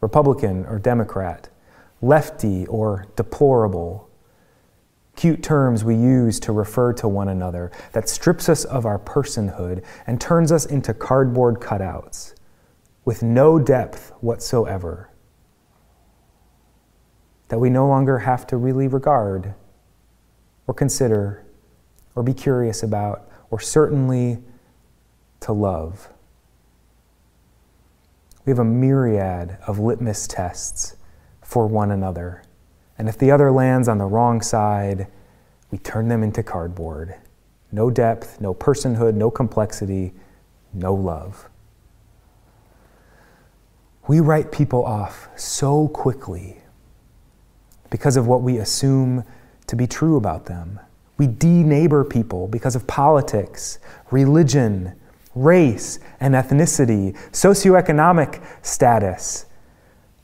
Republican 0.00 0.64
or 0.66 0.78
Democrat, 0.78 1.48
lefty 2.00 2.66
or 2.66 3.06
deplorable, 3.16 4.05
cute 5.16 5.42
terms 5.42 5.82
we 5.82 5.96
use 5.96 6.38
to 6.40 6.52
refer 6.52 6.92
to 6.92 7.08
one 7.08 7.28
another 7.28 7.72
that 7.92 8.08
strips 8.08 8.48
us 8.48 8.64
of 8.64 8.86
our 8.86 8.98
personhood 8.98 9.82
and 10.06 10.20
turns 10.20 10.52
us 10.52 10.66
into 10.66 10.94
cardboard 10.94 11.56
cutouts 11.56 12.34
with 13.04 13.22
no 13.22 13.58
depth 13.58 14.12
whatsoever, 14.20 15.10
that 17.48 17.58
we 17.58 17.70
no 17.70 17.86
longer 17.88 18.18
have 18.20 18.46
to 18.46 18.56
really 18.56 18.88
regard 18.88 19.54
or 20.66 20.74
consider 20.74 21.46
or 22.14 22.22
be 22.22 22.34
curious 22.34 22.82
about 22.82 23.30
or 23.50 23.60
certainly 23.60 24.38
to 25.40 25.52
love. 25.52 26.12
We 28.44 28.50
have 28.50 28.58
a 28.58 28.64
myriad 28.64 29.58
of 29.66 29.78
litmus 29.78 30.26
tests 30.26 30.96
for 31.42 31.66
one 31.66 31.90
another. 31.90 32.42
And 32.98 33.08
if 33.08 33.18
the 33.18 33.30
other 33.30 33.50
lands 33.50 33.88
on 33.88 33.98
the 33.98 34.04
wrong 34.04 34.40
side, 34.40 35.06
we 35.70 35.78
turn 35.78 36.08
them 36.08 36.22
into 36.22 36.42
cardboard. 36.42 37.14
No 37.72 37.90
depth, 37.90 38.40
no 38.40 38.54
personhood, 38.54 39.14
no 39.14 39.30
complexity, 39.30 40.14
no 40.72 40.94
love. 40.94 41.48
We 44.06 44.20
write 44.20 44.52
people 44.52 44.84
off 44.84 45.28
so 45.36 45.88
quickly 45.88 46.58
because 47.90 48.16
of 48.16 48.26
what 48.26 48.42
we 48.42 48.58
assume 48.58 49.24
to 49.66 49.76
be 49.76 49.86
true 49.86 50.16
about 50.16 50.46
them. 50.46 50.78
We 51.18 51.26
de-neighbor 51.26 52.04
people 52.04 52.46
because 52.46 52.76
of 52.76 52.86
politics, 52.86 53.78
religion, 54.10 54.94
race 55.34 55.98
and 56.20 56.34
ethnicity, 56.34 57.16
socioeconomic 57.30 58.42
status, 58.64 59.46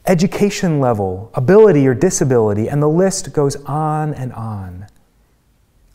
education 0.07 0.81
level, 0.81 1.31
ability 1.35 1.87
or 1.87 1.95
disability, 1.95 2.69
and 2.69 2.83
the 2.83 2.89
list 2.89 3.33
goes 3.33 3.57
on 3.65 4.15
and 4.15 4.33
on. 4.33 4.87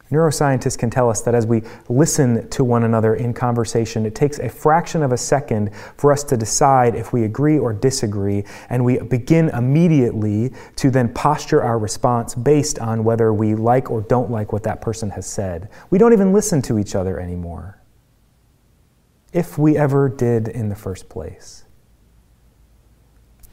Neuroscientists 0.10 0.78
can 0.78 0.90
tell 0.90 1.10
us 1.10 1.22
that 1.24 1.36
as 1.36 1.46
we 1.46 1.64
listen 1.90 2.50
to 2.50 2.64
one 2.64 2.84
another 2.84 3.16
in 3.16 3.34
conversation, 3.34 4.06
it 4.06 4.16
takes 4.16 4.40
a 4.40 4.48
fraction 4.48 5.04
of 5.04 5.12
a 5.12 5.18
second 5.18 5.76
for 5.98 6.14
us 6.14 6.24
to 6.24 6.38
decide 6.38 6.96
if 6.96 7.12
we 7.12 7.26
agree 7.26 7.60
or 7.60 7.74
disagree, 7.74 8.46
and 8.70 8.86
we 8.86 9.00
begin 9.00 9.50
immediately 9.50 10.54
to 10.78 10.90
then 10.90 11.14
posture 11.14 11.62
our 11.62 11.78
response 11.78 12.34
based 12.34 12.80
on 12.80 13.04
whether 13.04 13.34
we 13.34 13.54
like 13.54 13.92
or 13.92 14.00
don't 14.00 14.32
like 14.32 14.54
what 14.54 14.64
that 14.64 14.80
person 14.80 15.10
has 15.10 15.26
said. 15.26 15.68
We 15.90 15.98
don't 15.98 16.14
even 16.14 16.32
listen 16.32 16.62
to 16.64 16.80
each 16.80 16.96
other 16.96 17.20
anymore, 17.20 17.82
if 19.34 19.58
we 19.58 19.78
ever 19.78 20.08
did 20.08 20.48
in 20.48 20.70
the 20.70 20.76
first 20.76 21.10
place. 21.10 21.66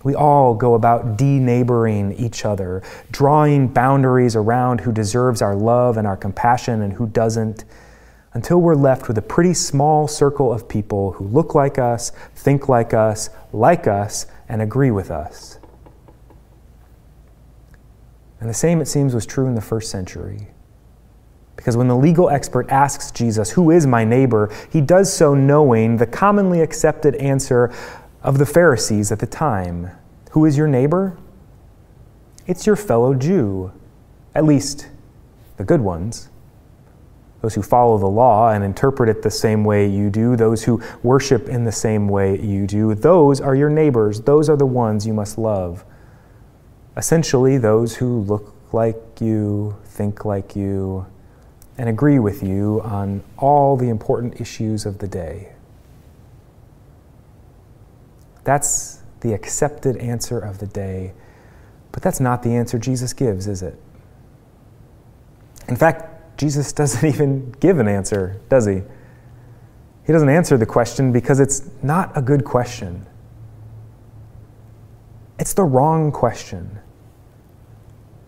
We 0.05 0.15
all 0.15 0.55
go 0.55 0.75
about 0.75 1.17
de-neighboring 1.17 2.13
each 2.13 2.45
other, 2.45 2.83
drawing 3.11 3.69
boundaries 3.69 4.37
around 4.37 4.83
who 4.83 4.93
deserves 4.93 5.41
our 5.41 5.57
love 5.57 5.97
and 5.97 6.07
our 6.07 6.17
compassion 6.17 6.83
and 6.83 6.93
who 6.93 7.07
doesn't, 7.07 7.65
until 8.35 8.61
we're 8.61 8.75
left 8.75 9.09
with 9.09 9.17
a 9.17 9.23
pretty 9.23 9.55
small 9.55 10.07
circle 10.07 10.53
of 10.53 10.69
people 10.69 11.13
who 11.13 11.25
look 11.25 11.55
like 11.55 11.79
us, 11.79 12.13
think 12.35 12.69
like 12.69 12.93
us, 12.93 13.31
like 13.53 13.87
us, 13.87 14.27
and 14.49 14.61
agree 14.61 14.91
with 14.91 15.11
us. 15.11 15.59
And 18.41 18.51
the 18.51 18.55
same, 18.55 18.83
it 18.83 18.89
seems, 18.89 19.15
was 19.15 19.25
true 19.25 19.47
in 19.47 19.55
the 19.55 19.63
first 19.63 19.91
century. 19.91 20.49
Because 21.57 21.79
when 21.79 21.89
the 21.89 21.97
legal 21.97 22.29
expert 22.29 22.69
asks 22.69 23.11
Jesus, 23.11 23.51
Who 23.53 23.71
is 23.71 23.87
my 23.87 24.05
neighbor? 24.05 24.53
he 24.71 24.83
does 24.83 25.11
so 25.11 25.35
knowing 25.35 25.97
the 25.97 26.07
commonly 26.07 26.61
accepted 26.61 27.15
answer 27.15 27.73
of 28.25 28.39
the 28.39 28.47
Pharisees 28.47 29.13
at 29.13 29.19
the 29.19 29.27
time. 29.27 29.91
Who 30.31 30.47
is 30.47 30.57
your 30.57 30.67
neighbor? 30.67 31.17
It's 32.47 32.67
your 32.67 32.75
fellow 32.75 33.15
Jew, 33.15 33.71
at 34.35 34.45
least 34.45 34.89
the 35.59 35.65
good 35.65 35.83
ones. 35.83 36.31
Those 37.43 37.55
who 37.55 37.63
follow 37.63 37.99
the 37.99 38.07
law 38.07 38.51
and 38.51 38.65
interpret 38.65 39.11
it 39.11 39.23
the 39.23 39.31
same 39.31 39.65
way 39.65 39.87
you 39.87 40.09
do, 40.09 40.35
those 40.35 40.65
who 40.65 40.83
worship 41.03 41.49
in 41.49 41.65
the 41.65 41.73
same 41.73 42.09
way 42.09 42.41
you 42.41 42.67
do, 42.67 42.95
those 42.95 43.43
are 43.43 43.55
your 43.55 43.69
neighbors. 43.69 44.23
Those 44.23 44.49
are 44.49 44.57
the 44.57 44.65
ones 44.65 45.07
you 45.07 45.13
must 45.13 45.37
love. 45.37 45.85
Essentially, 46.97 47.59
those 47.59 47.97
who 47.97 48.21
look 48.21 48.55
like 48.73 48.97
you, 49.21 49.77
think 49.85 50.25
like 50.25 50.57
you, 50.57 51.05
and 51.77 51.91
agree 51.91 52.19
with 52.19 52.43
you 52.43 52.81
on 52.83 53.23
all 53.37 53.77
the 53.77 53.91
important 53.91 54.41
issues 54.41 54.87
of 54.87 54.99
the 54.99 55.09
day. 55.09 55.54
That's 58.45 59.03
the 59.21 59.33
accepted 59.33 59.97
answer 59.97 60.39
of 60.39 60.59
the 60.59 60.67
day. 60.67 61.13
But 61.93 62.03
that's 62.03 62.21
not 62.21 62.43
the 62.43 62.55
answer 62.55 62.79
Jesus 62.79 63.13
gives, 63.13 63.47
is 63.47 63.63
it? 63.63 63.81
In 65.69 65.77
fact, 65.77 66.39
Jesus 66.39 66.73
doesn't 66.73 67.05
even 67.15 67.53
give 67.61 67.79
an 67.79 67.89
answer, 67.89 68.41
does 68.49 68.67
he? 68.67 68.83
He 70.07 70.13
doesn't 70.13 70.29
answer 70.29 70.59
the 70.59 70.67
question 70.67 71.13
because 71.13 71.41
it's 71.41 71.63
not 71.83 72.13
a 72.17 72.21
good 72.21 72.45
question. 72.45 73.07
It's 75.39 75.55
the 75.55 75.65
wrong 75.65 76.13
question. 76.13 76.79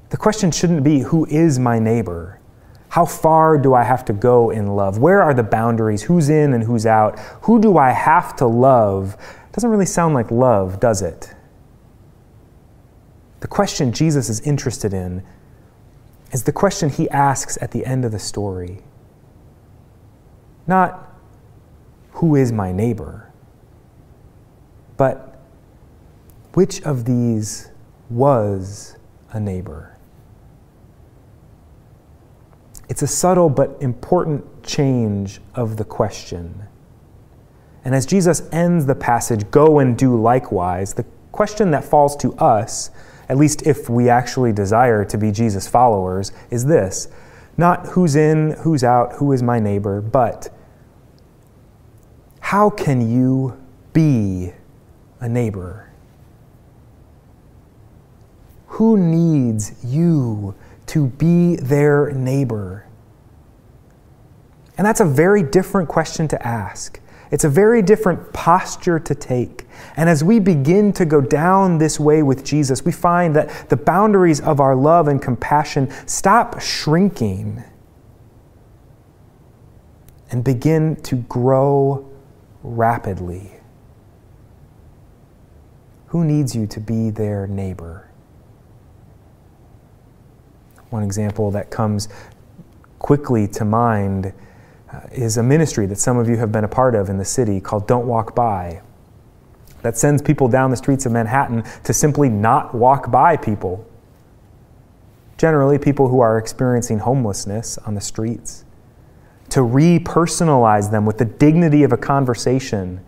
The 0.09 0.17
question 0.17 0.51
shouldn't 0.51 0.83
be, 0.83 1.01
Who 1.01 1.27
is 1.27 1.59
my 1.59 1.79
neighbor? 1.79 2.41
How 2.89 3.05
far 3.05 3.59
do 3.59 3.75
I 3.75 3.83
have 3.83 4.07
to 4.07 4.15
go 4.15 4.51
in 4.51 4.69
love? 4.69 4.99
Where 4.99 5.23
are 5.23 5.35
the 5.35 5.43
boundaries? 5.43 6.03
Who's 6.03 6.31
in 6.31 6.55
and 6.55 6.65
who's 6.65 6.87
out? 6.87 7.19
Who 7.43 7.61
do 7.61 7.77
I 7.77 7.91
have 7.91 8.37
to 8.37 8.47
love 8.47 9.17
doesn't 9.57 9.71
really 9.71 9.87
sound 9.87 10.13
like 10.13 10.31
love, 10.31 10.79
does 10.81 11.01
it? 11.01 11.35
The 13.41 13.49
question 13.49 13.91
Jesus 13.91 14.29
is 14.29 14.39
interested 14.41 14.93
in 14.93 15.25
is 16.31 16.43
the 16.43 16.53
question 16.53 16.91
he 16.91 17.09
asks 17.09 17.57
at 17.63 17.71
the 17.71 17.87
end 17.87 18.05
of 18.05 18.13
the 18.13 18.19
story. 18.19 18.83
Not, 20.67 21.11
who 22.11 22.37
is 22.37 22.53
my 22.53 22.71
neighbor? 22.71 23.33
But, 24.99 25.39
which 26.53 26.83
of 26.83 27.07
these 27.07 27.71
was 28.11 28.99
a 29.31 29.41
neighbor? 29.41 29.97
It's 32.91 33.01
a 33.01 33.07
subtle 33.07 33.49
but 33.49 33.79
important 33.81 34.63
change 34.63 35.41
of 35.55 35.79
the 35.79 35.85
question. 35.85 36.69
And 37.87 37.95
as 37.95 38.05
Jesus 38.05 38.43
ends 38.51 38.87
the 38.87 38.97
passage, 38.97 39.49
go 39.53 39.79
and 39.79 39.97
do 39.97 40.21
likewise, 40.21 40.93
the 40.95 41.05
question 41.31 41.71
that 41.71 41.85
falls 41.85 42.17
to 42.17 42.35
us, 42.35 42.91
at 43.29 43.37
least 43.37 43.65
if 43.65 43.89
we 43.89 44.09
actually 44.09 44.53
desire 44.53 45.05
to 45.05 45.17
be 45.17 45.31
Jesus 45.31 45.69
followers, 45.69 46.33
is 46.51 46.65
this 46.65 47.07
not 47.57 47.87
who's 47.87 48.17
in, 48.17 48.51
who's 48.65 48.83
out, 48.83 49.13
who 49.13 49.31
is 49.31 49.41
my 49.41 49.61
neighbor, 49.61 50.01
but 50.01 50.53
how 52.41 52.71
can 52.71 53.09
you 53.09 53.57
be 53.93 54.53
a 55.21 55.29
neighbor? 55.29 55.89
Who 58.67 58.99
needs 58.99 59.85
you 59.85 60.57
to 60.87 61.07
be 61.07 61.55
their 61.55 62.11
neighbor? 62.11 62.85
And 64.77 64.85
that's 64.85 65.01
a 65.01 65.05
very 65.05 65.45
different 65.45 65.89
question 65.89 66.27
to 66.27 66.47
ask. 66.47 67.01
It's 67.31 67.45
a 67.45 67.49
very 67.49 67.83
different 67.83 68.33
posture 68.33 68.99
to 69.01 69.15
take. 69.15 69.67
And 69.97 70.09
as 70.09 70.23
we 70.23 70.39
begin 70.39 70.93
to 70.95 71.05
go 71.05 71.21
down 71.21 71.79
this 71.79 71.99
way 71.99 72.23
with 72.23 72.45
Jesus, 72.45 72.85
we 72.85 72.93
find 72.93 73.35
that 73.37 73.69
the 73.69 73.77
boundaries 73.77 74.41
of 74.41 74.61
our 74.61 74.77
love 74.77 75.09
and 75.09 75.21
compassion 75.21 75.91
stop 76.07 76.61
shrinking 76.61 77.65
and 80.31 80.45
begin 80.45 80.97
to 81.03 81.17
grow 81.17 82.09
rapidly. 82.63 83.53
Who 86.09 86.25
needs 86.25 86.55
you 86.55 86.67
to 86.69 86.81
be 86.81 87.11
their 87.11 87.47
neighbor? 87.47 88.09
One 90.91 91.03
example 91.03 91.51
that 91.51 91.71
comes 91.71 92.09
quickly 92.99 93.49
to 93.49 93.65
mind 93.65 94.33
Uh, 94.97 95.01
is 95.13 95.37
a 95.37 95.43
ministry 95.43 95.85
that 95.87 95.99
some 95.99 96.17
of 96.17 96.29
you 96.29 96.37
have 96.37 96.51
been 96.51 96.65
a 96.65 96.69
part 96.69 96.95
of 96.95 97.11
in 97.11 97.19
the 97.19 97.25
city 97.25 97.61
called 97.61 97.87
Don't 97.87 98.07
Walk 98.07 98.35
By, 98.35 98.81
that 99.83 99.99
sends 99.99 100.23
people 100.23 100.49
down 100.49 100.71
the 100.71 100.77
streets 100.77 101.05
of 101.05 101.13
Manhattan 101.13 101.65
to 101.85 101.93
simply 101.93 102.29
not 102.29 102.75
walk 102.75 103.11
by 103.11 103.37
people. 103.37 103.87
Generally, 105.37 105.81
people 105.81 106.09
who 106.09 106.21
are 106.21 106.39
experiencing 106.39 107.01
homelessness 107.01 107.77
on 107.79 107.95
the 107.95 108.01
streets. 108.01 108.65
To 109.51 109.61
repersonalize 109.61 110.91
them 110.91 111.05
with 111.05 111.19
the 111.19 111.25
dignity 111.27 111.83
of 111.83 111.93
a 111.93 111.99
conversation, 111.99 113.05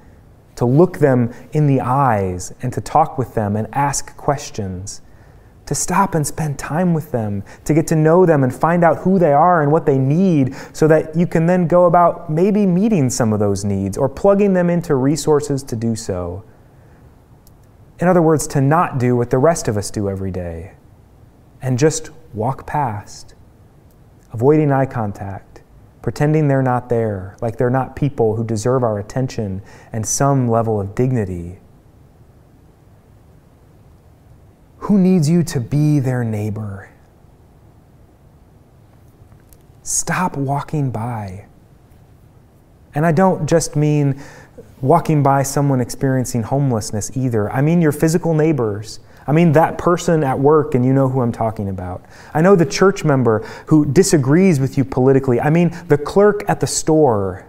to 0.57 0.66
look 0.66 0.98
them 0.98 1.33
in 1.53 1.66
the 1.66 1.81
eyes 1.81 2.53
and 2.61 2.72
to 2.74 2.83
talk 2.83 3.16
with 3.16 3.35
them 3.35 3.57
and 3.57 3.66
ask 3.72 4.14
questions 4.16 5.01
to 5.68 5.74
stop 5.74 6.14
and 6.14 6.26
spend 6.26 6.59
time 6.59 6.94
with 6.94 7.12
them, 7.12 7.44
to 7.62 7.74
get 7.74 7.87
to 7.87 7.94
know 7.94 8.24
them 8.24 8.42
and 8.42 8.54
find 8.54 8.83
out 8.83 8.96
who 8.96 9.18
they 9.18 9.35
are 9.35 9.61
and 9.61 9.70
what 9.70 9.85
they 9.85 9.98
need, 9.98 10.57
so 10.72 10.88
that 10.88 11.14
you 11.14 11.26
can 11.26 11.44
then 11.44 11.68
go 11.68 11.85
about 11.85 12.31
maybe 12.31 12.64
meeting 12.64 13.11
some 13.11 13.35
of 13.35 13.38
those 13.38 13.66
needs 13.66 13.98
or 13.98 14.09
plugging 14.09 14.54
them 14.54 14.70
into 14.70 14.94
resources 14.94 15.62
to 15.62 15.76
do 15.76 15.94
so. 15.94 16.42
In 17.98 18.09
other 18.09 18.22
words, 18.22 18.46
to 18.46 18.62
not 18.62 18.98
do 18.98 19.14
what 19.14 19.28
the 19.28 19.37
rest 19.37 19.68
of 19.68 19.76
us 19.76 19.90
do 19.90 20.09
every 20.09 20.31
day 20.31 20.72
and 21.61 21.78
just 21.78 22.12
walk 22.33 22.66
past, 22.66 23.35
avoiding 24.33 24.72
eye 24.72 24.87
contact, 24.87 25.61
pretending 26.00 26.48
they're 26.48 26.62
not 26.62 26.88
there, 26.88 27.37
like 27.42 27.59
they're 27.59 27.68
not 27.68 27.94
people 27.94 28.37
who 28.37 28.42
deserve 28.42 28.83
our 28.83 28.98
attention 28.98 29.61
and 29.92 30.07
some 30.07 30.48
level 30.48 30.81
of 30.81 30.94
dignity 30.94 31.59
Who 34.88 34.96
needs 34.96 35.29
you 35.29 35.42
to 35.42 35.61
be 35.61 36.01
their 36.01 36.24
neighbor? 36.24 36.88
Stop 39.83 40.35
walking 40.35 40.90
by. 40.90 41.44
And 42.94 43.05
I 43.05 43.12
don't 43.12 43.46
just 43.46 43.77
mean 43.77 44.18
walking 44.81 45.22
by 45.22 45.42
someone 45.42 45.83
experiencing 45.83 46.42
homelessness 46.42 47.14
either. 47.14 47.53
I 47.53 47.61
mean 47.61 47.83
your 47.83 47.92
physical 47.92 48.33
neighbors. 48.33 49.01
I 49.27 49.33
mean 49.33 49.53
that 49.53 49.77
person 49.77 50.24
at 50.24 50.38
work, 50.40 50.74
and 50.74 50.83
you 50.87 50.94
know 50.94 51.07
who 51.07 51.20
I'm 51.20 51.33
talking 51.33 51.68
about. 51.68 52.03
I 52.33 52.40
know 52.40 52.57
the 52.57 52.64
church 52.64 53.05
member 53.05 53.40
who 53.66 53.85
disagrees 53.85 54.59
with 54.59 54.79
you 54.79 54.87
politically. 54.87 55.38
I 55.38 55.51
mean 55.51 55.77
the 55.88 55.98
clerk 55.98 56.48
at 56.48 56.61
the 56.61 56.66
store. 56.66 57.46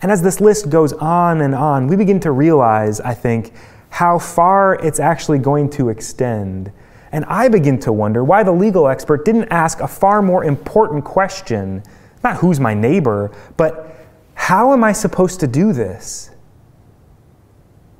And 0.00 0.10
as 0.10 0.22
this 0.22 0.40
list 0.40 0.70
goes 0.70 0.94
on 0.94 1.42
and 1.42 1.54
on, 1.54 1.88
we 1.88 1.96
begin 1.96 2.20
to 2.20 2.30
realize, 2.30 3.02
I 3.02 3.12
think, 3.12 3.52
how 3.90 4.18
far 4.18 4.74
it's 4.74 5.00
actually 5.00 5.38
going 5.38 5.70
to 5.70 5.88
extend. 5.88 6.72
And 7.10 7.24
I 7.24 7.48
begin 7.48 7.78
to 7.80 7.92
wonder 7.92 8.22
why 8.22 8.42
the 8.42 8.52
legal 8.52 8.88
expert 8.88 9.24
didn't 9.24 9.48
ask 9.50 9.80
a 9.80 9.88
far 9.88 10.22
more 10.22 10.44
important 10.44 11.04
question 11.04 11.82
not 12.22 12.36
who's 12.36 12.58
my 12.60 12.74
neighbor, 12.74 13.30
but 13.56 13.96
how 14.34 14.72
am 14.72 14.84
I 14.84 14.92
supposed 14.92 15.40
to 15.40 15.46
do 15.46 15.72
this? 15.72 16.30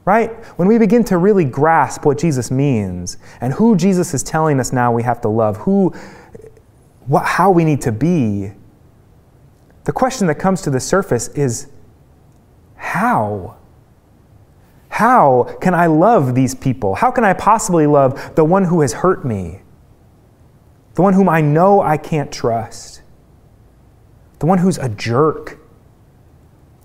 Right? 0.05 0.33
When 0.57 0.69
we 0.69 0.79
begin 0.79 1.05
to 1.05 1.19
really 1.19 1.45
grasp 1.45 2.05
what 2.05 2.19
Jesus 2.19 2.51
means 2.51 3.19
and 3.41 3.53
who 3.53 3.77
Jesus 3.77 4.15
is 4.15 4.23
telling 4.23 4.59
us 4.59 4.73
now 4.73 4.91
we 4.93 5.03
have 5.03 5.21
to 5.23 5.29
love, 5.29 5.59
who, 5.59 5.91
what, 7.07 7.25
how 7.25 7.51
we 7.51 7.65
need 7.65 7.83
to 7.83 7.93
be, 7.93 8.53
the 9.85 9.93
question 9.93 10.27
that 10.29 10.37
comes 10.37 10.63
to 10.63 10.71
the 10.71 10.81
surface 10.81 11.29
is 11.29 11.69
how? 12.77 13.58
How 14.99 15.45
can 15.61 15.75
I 15.77 15.87
love 15.87 16.35
these 16.35 16.57
people? 16.57 16.97
How 16.97 17.13
can 17.13 17.23
I 17.23 17.33
possibly 17.33 17.87
love 17.87 18.35
the 18.35 18.45
one 18.45 18.65
who 18.65 18.81
has 18.81 18.95
hurt 18.95 19.25
me? 19.25 19.61
The 20.95 21.03
one 21.03 21.13
whom 21.13 21.29
I 21.29 21.41
know 21.41 21.81
I 21.81 21.97
can't 21.97 22.33
trust? 22.33 23.03
The 24.41 24.47
one 24.47 24.59
who's 24.59 24.77
a 24.77 24.89
jerk? 24.89 25.61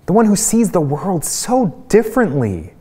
The 0.05 0.13
one 0.13 0.27
who 0.27 0.35
sees 0.35 0.69
the 0.69 0.79
world 0.79 1.25
so 1.25 1.83
differently? 1.87 2.75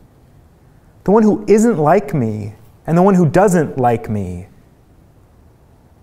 The 1.03 1.09
one 1.09 1.23
who 1.23 1.43
isn't 1.47 1.79
like 1.79 2.13
me 2.13 2.53
and 2.85 2.95
the 2.95 3.01
one 3.01 3.15
who 3.15 3.27
doesn't 3.27 3.79
like 3.79 4.11
me? 4.11 4.49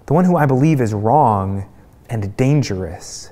The 0.06 0.12
one 0.12 0.24
who 0.24 0.34
I 0.34 0.46
believe 0.46 0.80
is 0.80 0.92
wrong 0.92 1.72
and 2.08 2.36
dangerous? 2.36 3.30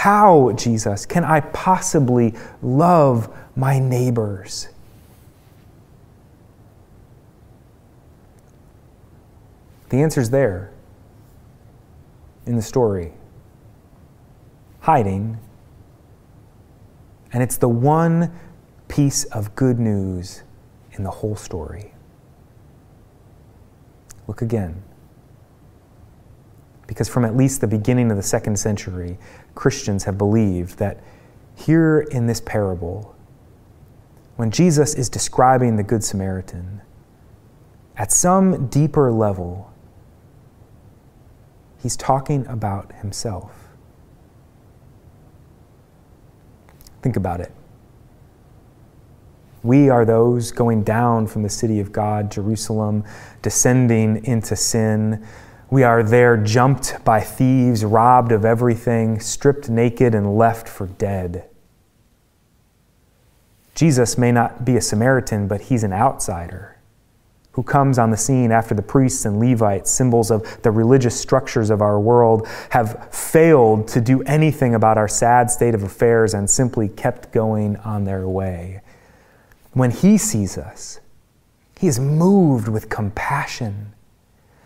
How, 0.00 0.52
Jesus, 0.52 1.04
can 1.04 1.24
I 1.24 1.40
possibly 1.40 2.32
love 2.62 3.28
my 3.54 3.78
neighbors? 3.78 4.68
The 9.90 9.98
answer's 9.98 10.30
there 10.30 10.72
in 12.46 12.56
the 12.56 12.62
story, 12.62 13.12
hiding. 14.80 15.38
And 17.34 17.42
it's 17.42 17.58
the 17.58 17.68
one 17.68 18.32
piece 18.88 19.24
of 19.24 19.54
good 19.54 19.78
news 19.78 20.44
in 20.92 21.04
the 21.04 21.10
whole 21.10 21.36
story. 21.36 21.92
Look 24.26 24.40
again. 24.40 24.82
Because 26.86 27.08
from 27.08 27.24
at 27.24 27.36
least 27.36 27.60
the 27.60 27.68
beginning 27.68 28.10
of 28.10 28.16
the 28.16 28.22
second 28.22 28.58
century, 28.58 29.16
Christians 29.54 30.04
have 30.04 30.16
believed 30.16 30.78
that 30.78 31.00
here 31.54 32.00
in 32.10 32.26
this 32.26 32.40
parable, 32.40 33.14
when 34.36 34.50
Jesus 34.50 34.94
is 34.94 35.08
describing 35.08 35.76
the 35.76 35.82
Good 35.82 36.02
Samaritan, 36.02 36.80
at 37.96 38.10
some 38.10 38.68
deeper 38.68 39.12
level, 39.12 39.70
he's 41.82 41.96
talking 41.96 42.46
about 42.46 42.92
himself. 42.94 43.52
Think 47.02 47.16
about 47.16 47.40
it. 47.40 47.52
We 49.62 49.90
are 49.90 50.06
those 50.06 50.52
going 50.52 50.84
down 50.84 51.26
from 51.26 51.42
the 51.42 51.50
city 51.50 51.80
of 51.80 51.92
God, 51.92 52.30
Jerusalem, 52.30 53.04
descending 53.42 54.24
into 54.24 54.56
sin. 54.56 55.26
We 55.70 55.84
are 55.84 56.02
there 56.02 56.36
jumped 56.36 57.04
by 57.04 57.20
thieves, 57.20 57.84
robbed 57.84 58.32
of 58.32 58.44
everything, 58.44 59.20
stripped 59.20 59.68
naked, 59.68 60.14
and 60.14 60.36
left 60.36 60.68
for 60.68 60.88
dead. 60.88 61.48
Jesus 63.76 64.18
may 64.18 64.32
not 64.32 64.64
be 64.64 64.76
a 64.76 64.80
Samaritan, 64.80 65.46
but 65.46 65.62
he's 65.62 65.84
an 65.84 65.92
outsider 65.92 66.76
who 67.52 67.62
comes 67.62 67.98
on 67.98 68.10
the 68.10 68.16
scene 68.16 68.52
after 68.52 68.74
the 68.74 68.82
priests 68.82 69.24
and 69.24 69.40
Levites, 69.40 69.90
symbols 69.90 70.30
of 70.30 70.62
the 70.62 70.70
religious 70.70 71.18
structures 71.18 71.70
of 71.70 71.82
our 71.82 71.98
world, 71.98 72.46
have 72.70 73.12
failed 73.12 73.88
to 73.88 74.00
do 74.00 74.22
anything 74.22 74.74
about 74.74 74.96
our 74.96 75.08
sad 75.08 75.50
state 75.50 75.74
of 75.74 75.82
affairs 75.82 76.32
and 76.32 76.48
simply 76.48 76.88
kept 76.88 77.32
going 77.32 77.76
on 77.78 78.04
their 78.04 78.28
way. 78.28 78.80
When 79.72 79.90
he 79.90 80.16
sees 80.16 80.56
us, 80.56 81.00
he 81.78 81.86
is 81.86 81.98
moved 81.98 82.68
with 82.68 82.88
compassion 82.88 83.94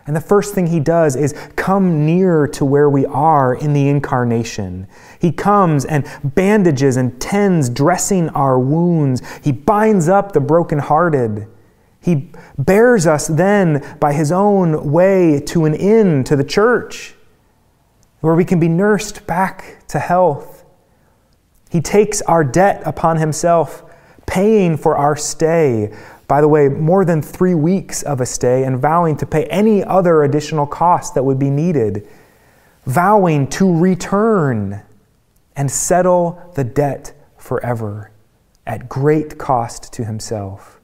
and 0.07 0.15
the 0.15 0.21
first 0.21 0.55
thing 0.55 0.67
he 0.67 0.81
does 0.81 1.17
is 1.17 1.35
come 1.57 2.05
near 2.05 2.47
to 2.49 2.65
where 2.65 2.91
we 2.91 3.07
are 3.07 3.55
in 3.55 3.73
the 3.73 3.89
incarnation. 3.89 4.87
He 5.19 5.33
comes 5.33 5.85
and 5.85 6.07
bandages 6.23 6.97
and 6.97 7.19
tends, 7.21 7.71
dressing 7.71 8.29
our 8.31 8.59
wounds. 8.59 9.23
He 9.43 9.51
binds 9.51 10.09
up 10.09 10.33
the 10.33 10.41
brokenhearted. 10.41 11.49
He 12.01 12.31
bears 12.59 13.07
us 13.07 13.29
then 13.29 13.97
by 13.99 14.13
his 14.13 14.31
own 14.31 14.93
way 14.93 15.41
to 15.47 15.65
an 15.65 15.75
inn, 15.75 16.23
to 16.25 16.37
the 16.37 16.45
church, 16.45 17.15
where 18.21 18.35
we 18.35 18.45
can 18.45 18.61
be 18.61 18.69
nursed 18.69 19.27
back 19.27 19.87
to 19.89 19.99
health. 19.99 20.67
He 21.71 21.81
takes 21.81 22.21
our 22.23 22.45
debt 22.45 22.83
upon 22.85 23.17
himself, 23.17 23.83
paying 24.27 24.77
for 24.77 24.97
our 24.97 25.17
stay, 25.17 25.95
by 26.35 26.41
the 26.41 26.49
way, 26.49 26.69
more 26.69 27.05
than 27.05 27.23
three 27.23 27.55
weeks 27.55 28.03
of 28.03 28.21
a 28.21 28.27
stay 28.27 28.65
and 28.65 28.81
vowing 28.81 29.17
to 29.17 29.25
pay 29.25 29.45
any 29.45 29.85
other 29.85 30.25
additional 30.25 30.67
cost 30.67 31.15
that 31.15 31.23
would 31.23 31.39
be 31.39 31.49
needed, 31.49 32.09
vowing 32.87 33.47
to 33.47 33.73
return 33.73 34.83
and 35.55 35.71
settle 35.71 36.51
the 36.57 36.65
debt 36.65 37.13
forever 37.37 38.11
at 38.67 38.89
great 38.89 39.39
cost 39.39 39.93
to 39.93 40.05
himself. 40.05 40.81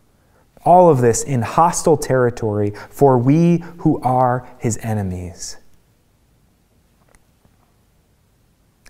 All 0.64 0.88
of 0.88 1.00
this 1.00 1.24
in 1.24 1.42
hostile 1.42 1.96
territory 1.96 2.72
for 2.88 3.18
we 3.18 3.64
who 3.78 4.00
are 4.02 4.48
his 4.56 4.78
enemies. 4.84 5.56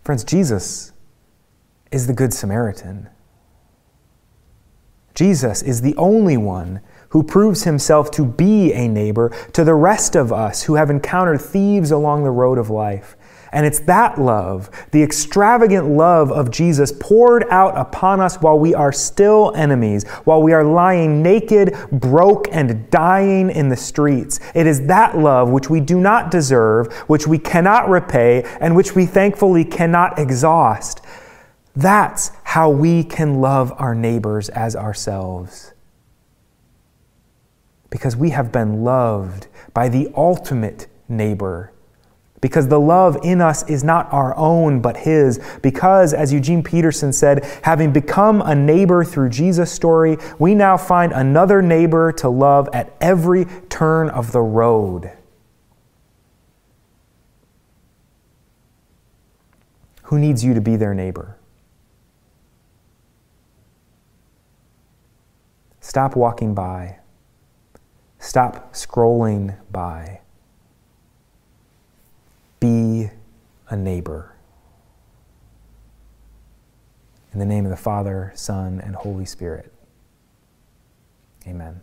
Friends, 0.05 0.25
Jesus 0.25 0.93
is 1.91 2.07
the 2.07 2.13
Good 2.13 2.35
Samaritan. 2.35 3.09
Jesus 5.21 5.61
is 5.61 5.83
the 5.83 5.95
only 5.97 6.39
one 6.39 6.81
who 7.11 7.23
proves 7.23 7.65
himself 7.65 8.11
to 8.13 8.25
be 8.25 8.73
a 8.73 8.89
neighbor 8.89 9.29
to 9.53 9.65
the 9.65 9.75
rest 9.75 10.17
of 10.17 10.33
us 10.33 10.63
who 10.63 10.77
have 10.77 10.89
encountered 10.89 11.43
thieves 11.43 11.91
along 11.91 12.25
the 12.25 12.31
road 12.31 12.57
of 12.57 12.71
life. 12.71 13.19
And 13.53 13.67
it's 13.67 13.81
that 13.81 14.19
love, 14.19 14.71
the 14.93 15.03
extravagant 15.03 15.89
love 15.89 16.33
of 16.33 16.51
Jesus 16.51 16.91
poured 16.99 17.45
out 17.51 17.77
upon 17.77 18.23
us 18.23 18.37
while 18.37 18.59
we 18.59 18.75
are 18.75 18.93
still 18.93 19.53
enemies, 19.55 20.09
while 20.25 20.41
we 20.41 20.55
are 20.55 20.65
lying 20.65 21.23
naked, 21.23 21.77
broke, 21.93 22.49
and 22.51 22.89
dying 22.89 23.51
in 23.51 23.69
the 23.69 23.77
streets. 23.77 24.41
It 24.55 24.67
is 24.67 24.87
that 24.87 25.19
love 25.19 25.51
which 25.51 25.69
we 25.69 25.81
do 25.81 26.01
not 26.01 26.31
deserve, 26.31 26.91
which 27.11 27.27
we 27.27 27.37
cannot 27.37 27.91
repay, 27.91 28.45
and 28.59 28.75
which 28.75 28.95
we 28.95 29.05
thankfully 29.05 29.67
cannot 29.67 30.19
exhaust. 30.19 31.03
That's 31.77 32.33
how 32.51 32.69
we 32.69 33.05
can 33.05 33.41
love 33.41 33.73
our 33.79 33.95
neighbors 33.95 34.49
as 34.49 34.75
ourselves. 34.75 35.73
Because 37.91 38.17
we 38.17 38.31
have 38.31 38.51
been 38.51 38.83
loved 38.83 39.47
by 39.73 39.89
the 39.89 40.11
ultimate 40.17 40.89
neighbor. 41.09 41.73
Because 42.41 42.67
the 42.67 42.81
love 42.81 43.17
in 43.23 43.41
us 43.41 43.63
is 43.71 43.85
not 43.85 44.13
our 44.13 44.37
own, 44.37 44.81
but 44.81 44.97
His. 44.97 45.39
Because, 45.63 46.13
as 46.13 46.33
Eugene 46.33 46.65
Peterson 46.65 47.13
said, 47.13 47.45
having 47.63 47.93
become 47.93 48.43
a 48.43 48.53
neighbor 48.57 49.05
through 49.05 49.29
Jesus' 49.29 49.71
story, 49.71 50.19
we 50.41 50.53
now 50.53 50.77
find 50.77 51.13
another 51.13 51.63
neighbor 51.63 52.11
to 52.15 52.29
love 52.29 52.69
at 52.73 52.97
every 53.01 53.45
turn 53.69 54.11
of 54.11 54.33
the 54.33 54.43
road. 54.43 55.13
Who 60.03 60.19
needs 60.19 60.45
you 60.45 60.53
to 60.55 60.61
be 60.61 60.75
their 60.75 60.95
neighbor? 60.95 61.37
Stop 65.91 66.15
walking 66.15 66.55
by. 66.55 66.99
Stop 68.21 68.75
scrolling 68.75 69.57
by. 69.73 70.21
Be 72.61 73.11
a 73.69 73.77
neighbor. 73.77 74.37
In 77.33 77.41
the 77.41 77.45
name 77.45 77.65
of 77.65 77.73
the 77.73 77.77
Father, 77.77 78.31
Son, 78.37 78.81
and 78.81 78.95
Holy 78.95 79.25
Spirit. 79.25 79.73
Amen. 81.45 81.81